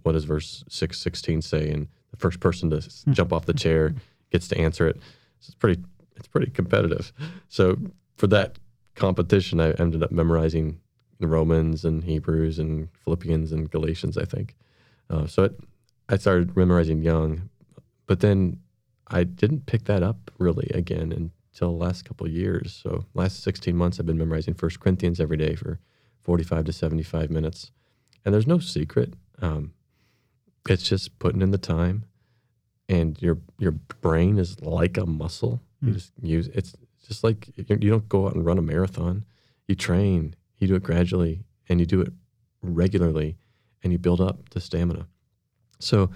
what 0.03 0.13
does 0.13 0.24
verse 0.25 0.63
six 0.70 1.00
sixteen 1.00 1.41
say? 1.41 1.70
And 1.70 1.88
the 2.12 2.17
first 2.17 2.39
person 2.39 2.70
to 2.72 2.77
s- 2.77 3.03
jump 3.12 3.31
off 3.34 3.46
the 3.46 3.53
chair 3.53 3.93
gets 4.31 4.48
to 4.50 4.58
answer 4.58 4.88
it. 4.88 4.98
So 5.39 5.48
it's 5.50 5.55
pretty 5.55 5.81
it's 6.15 6.27
pretty 6.27 6.51
competitive. 6.51 7.12
So 7.50 7.77
for 8.17 8.27
that 8.27 8.58
competition, 8.96 9.60
I 9.60 9.72
ended 9.72 10.03
up 10.03 10.12
memorizing 10.12 10.79
Romans 11.28 11.86
and 11.86 12.04
Hebrews 12.04 12.60
and 12.60 12.90
Philippians 13.04 13.51
and 13.51 13.70
Galatians, 13.70 14.18
I 14.18 14.25
think. 14.25 14.56
Uh, 15.10 15.28
so 15.28 15.44
it, 15.44 15.60
I 16.10 16.18
started 16.18 16.56
memorizing 16.56 17.01
young, 17.01 17.50
but 18.08 18.20
then 18.22 18.60
I 19.08 19.24
didn't 19.24 19.66
pick 19.66 19.86
that 19.86 20.04
up 20.04 20.32
really 20.38 20.70
again 20.74 21.12
until 21.12 21.72
the 21.78 21.84
last 21.86 22.06
couple 22.06 22.25
of 22.28 22.34
years. 22.34 22.80
So 22.82 23.06
last 23.13 23.43
16 23.43 23.76
months, 23.76 24.00
I've 24.00 24.06
been 24.06 24.17
memorizing 24.17 24.54
First 24.54 24.80
Corinthians 24.80 25.19
every 25.19 25.38
day 25.38 25.56
for 25.56 25.80
45 26.22 26.65
to 26.65 26.74
75 26.74 27.30
minutes, 27.30 27.72
and 28.24 28.34
there's 28.34 28.48
no 28.48 28.60
secret. 28.60 29.13
Um, 29.41 29.74
it's 30.69 30.88
just 30.88 31.17
putting 31.19 31.41
in 31.41 31.52
the 31.52 31.58
time, 31.58 32.06
and 32.88 33.19
your 33.22 33.39
your 33.58 33.72
brain 33.72 34.38
is 34.38 34.62
like 34.62 34.98
a 34.98 35.06
muscle. 35.06 35.62
You 35.82 35.89
Mm. 35.89 35.93
just 35.95 36.12
use 36.22 36.48
it's 36.54 36.76
just 37.08 37.24
like 37.24 37.50
you 37.56 37.65
you 37.69 37.89
don't 37.89 38.08
go 38.08 38.28
out 38.28 38.36
and 38.36 38.45
run 38.45 38.60
a 38.60 38.62
marathon. 38.62 39.26
You 39.67 39.74
train, 39.76 40.36
you 40.62 40.67
do 40.67 40.76
it 40.76 40.84
gradually, 40.84 41.43
and 41.67 41.80
you 41.80 41.86
do 41.86 42.02
it 42.02 42.13
regularly, 42.62 43.38
and 43.84 43.91
you 43.91 44.00
build 44.00 44.21
up 44.21 44.50
the 44.50 44.62
stamina. 44.62 45.08
So 45.80 46.12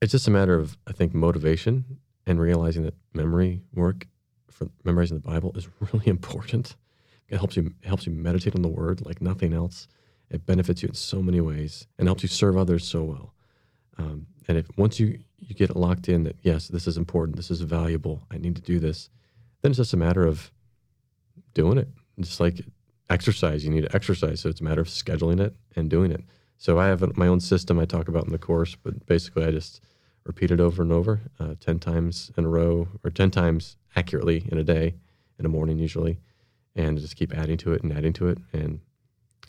it's 0.00 0.12
just 0.12 0.28
a 0.28 0.30
matter 0.30 0.54
of 0.54 0.78
I 0.86 0.92
think 0.92 1.14
motivation 1.14 1.98
and 2.26 2.40
realizing 2.40 2.84
that 2.84 2.94
memory 3.12 3.62
work 3.74 4.06
for 4.50 4.68
memorizing 4.84 5.16
the 5.16 5.28
Bible 5.28 5.52
is 5.56 5.68
really 5.92 6.06
important. 6.06 6.76
It 7.28 7.36
helps 7.36 7.56
you 7.56 7.74
helps 7.84 8.06
you 8.06 8.12
meditate 8.12 8.54
on 8.54 8.62
the 8.62 8.68
Word 8.68 9.04
like 9.04 9.20
nothing 9.20 9.52
else. 9.52 9.88
It 10.30 10.46
benefits 10.46 10.82
you 10.82 10.88
in 10.88 10.94
so 10.94 11.22
many 11.22 11.40
ways 11.40 11.86
and 11.98 12.06
helps 12.06 12.22
you 12.22 12.28
serve 12.28 12.56
others 12.56 12.86
so 12.86 13.02
well. 13.02 13.34
Um, 13.96 14.26
and 14.46 14.56
if 14.56 14.66
once 14.76 15.00
you 15.00 15.18
you 15.38 15.54
get 15.54 15.70
it 15.70 15.76
locked 15.76 16.08
in 16.08 16.24
that 16.24 16.36
yes, 16.42 16.68
this 16.68 16.86
is 16.86 16.96
important, 16.96 17.36
this 17.36 17.50
is 17.50 17.60
valuable, 17.62 18.22
I 18.30 18.38
need 18.38 18.56
to 18.56 18.62
do 18.62 18.78
this, 18.78 19.10
then 19.62 19.72
it's 19.72 19.78
just 19.78 19.92
a 19.92 19.96
matter 19.96 20.26
of 20.26 20.52
doing 21.54 21.78
it. 21.78 21.88
Just 22.20 22.40
like 22.40 22.60
exercise, 23.10 23.64
you 23.64 23.70
need 23.70 23.82
to 23.82 23.94
exercise, 23.94 24.40
so 24.40 24.48
it's 24.48 24.60
a 24.60 24.64
matter 24.64 24.80
of 24.80 24.88
scheduling 24.88 25.40
it 25.40 25.54
and 25.76 25.88
doing 25.88 26.10
it. 26.10 26.22
So 26.56 26.78
I 26.78 26.86
have 26.86 27.16
my 27.16 27.26
own 27.28 27.40
system 27.40 27.78
I 27.78 27.84
talk 27.84 28.08
about 28.08 28.24
in 28.24 28.32
the 28.32 28.38
course, 28.38 28.74
but 28.74 29.06
basically 29.06 29.44
I 29.44 29.50
just 29.50 29.80
repeat 30.24 30.50
it 30.50 30.60
over 30.60 30.82
and 30.82 30.92
over, 30.92 31.20
uh, 31.40 31.54
ten 31.60 31.78
times 31.78 32.30
in 32.36 32.44
a 32.44 32.48
row, 32.48 32.88
or 33.02 33.10
ten 33.10 33.30
times 33.30 33.76
accurately 33.96 34.46
in 34.50 34.58
a 34.58 34.64
day, 34.64 34.94
in 35.38 35.44
the 35.44 35.48
morning 35.48 35.78
usually, 35.78 36.18
and 36.74 36.98
just 36.98 37.16
keep 37.16 37.32
adding 37.32 37.56
to 37.58 37.72
it 37.72 37.82
and 37.82 37.92
adding 37.92 38.12
to 38.14 38.28
it. 38.28 38.38
And 38.52 38.80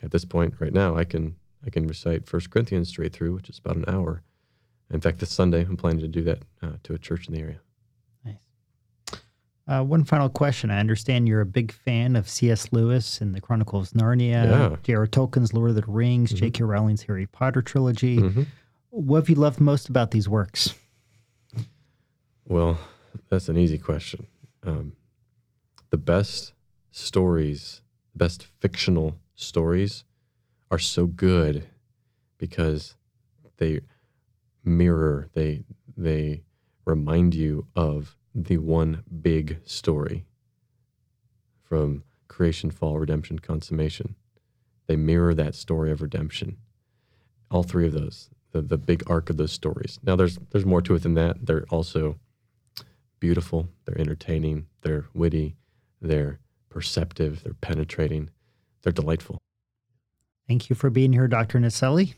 at 0.02 0.10
this 0.10 0.24
point, 0.24 0.54
right 0.60 0.72
now, 0.72 0.96
I 0.96 1.04
can 1.04 1.36
I 1.66 1.70
can 1.70 1.86
recite 1.86 2.26
First 2.26 2.50
Corinthians 2.50 2.88
straight 2.88 3.12
through, 3.12 3.34
which 3.34 3.50
is 3.50 3.58
about 3.58 3.76
an 3.76 3.84
hour. 3.88 4.22
In 4.90 5.00
fact, 5.00 5.18
this 5.18 5.30
Sunday 5.30 5.62
I'm 5.62 5.76
planning 5.76 6.00
to 6.00 6.08
do 6.08 6.22
that 6.22 6.42
uh, 6.62 6.72
to 6.84 6.94
a 6.94 6.98
church 6.98 7.28
in 7.28 7.34
the 7.34 7.40
area. 7.40 7.60
Uh, 9.70 9.84
one 9.84 10.02
final 10.02 10.28
question. 10.28 10.68
I 10.68 10.80
understand 10.80 11.28
you're 11.28 11.40
a 11.42 11.46
big 11.46 11.70
fan 11.70 12.16
of 12.16 12.28
C.S. 12.28 12.72
Lewis 12.72 13.20
and 13.20 13.32
the 13.32 13.40
Chronicles 13.40 13.92
of 13.94 14.00
Narnia, 14.00 14.44
Yeah. 14.44 14.76
J.R. 14.82 15.06
Tolkien's 15.06 15.54
Lord 15.54 15.70
of 15.70 15.76
the 15.76 15.84
Rings, 15.86 16.32
Mhm. 16.32 16.36
J.K. 16.38 16.64
Rowling's 16.64 17.02
Harry 17.02 17.26
Potter 17.26 17.62
trilogy. 17.62 18.16
Mhm. 18.18 18.46
What 18.90 19.20
have 19.20 19.28
you 19.28 19.36
loved 19.36 19.60
most 19.60 19.88
about 19.88 20.10
these 20.10 20.28
works? 20.28 20.74
Well, 22.46 22.78
that's 23.28 23.48
an 23.48 23.56
easy 23.56 23.78
question. 23.78 24.26
Um, 24.64 24.94
the 25.90 25.96
best 25.98 26.52
stories, 26.90 27.80
the 28.12 28.18
best 28.18 28.42
fictional 28.58 29.18
stories 29.36 30.02
are 30.68 30.78
so 30.80 31.06
good 31.06 31.68
because 32.38 32.96
they 33.58 33.82
mirror, 34.64 35.28
they 35.34 35.62
they 35.96 36.42
remind 36.84 37.34
you 37.36 37.66
of 37.76 38.16
the 38.34 38.58
one 38.58 39.02
big 39.22 39.58
story 39.64 40.24
from 41.62 42.04
creation, 42.28 42.70
fall, 42.70 42.98
redemption, 42.98 43.38
consummation. 43.38 44.14
They 44.86 44.96
mirror 44.96 45.34
that 45.34 45.54
story 45.54 45.90
of 45.90 46.02
redemption. 46.02 46.56
All 47.50 47.62
three 47.62 47.86
of 47.86 47.92
those, 47.92 48.30
the, 48.52 48.62
the 48.62 48.78
big 48.78 49.02
arc 49.08 49.30
of 49.30 49.36
those 49.36 49.52
stories. 49.52 49.98
Now, 50.02 50.16
there's 50.16 50.38
there's 50.50 50.66
more 50.66 50.82
to 50.82 50.94
it 50.94 51.02
than 51.02 51.14
that. 51.14 51.46
They're 51.46 51.66
also 51.70 52.18
beautiful. 53.18 53.68
They're 53.84 54.00
entertaining. 54.00 54.66
They're 54.82 55.06
witty. 55.14 55.56
They're 56.00 56.40
perceptive. 56.68 57.42
They're 57.44 57.54
penetrating. 57.54 58.30
They're 58.82 58.92
delightful. 58.92 59.38
Thank 60.48 60.70
you 60.70 60.76
for 60.76 60.90
being 60.90 61.12
here, 61.12 61.28
Dr. 61.28 61.58
Naselli. 61.58 62.14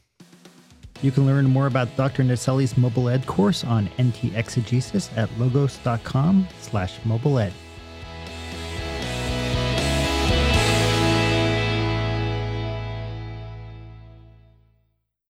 You 1.01 1.11
can 1.11 1.27
learn 1.27 1.47
more 1.47 1.67
about 1.67 1.97
Dr. 1.97 2.23
Naselli's 2.23 2.77
mobile 2.77 3.09
ed 3.09 3.27
course 3.27 3.65
on 3.65 3.91
NT 4.01 4.35
exegesis 4.35 5.11
at 5.17 5.31
logos.com 5.39 6.47
slash 6.61 6.99
mobile 7.05 7.39
ed. 7.39 7.53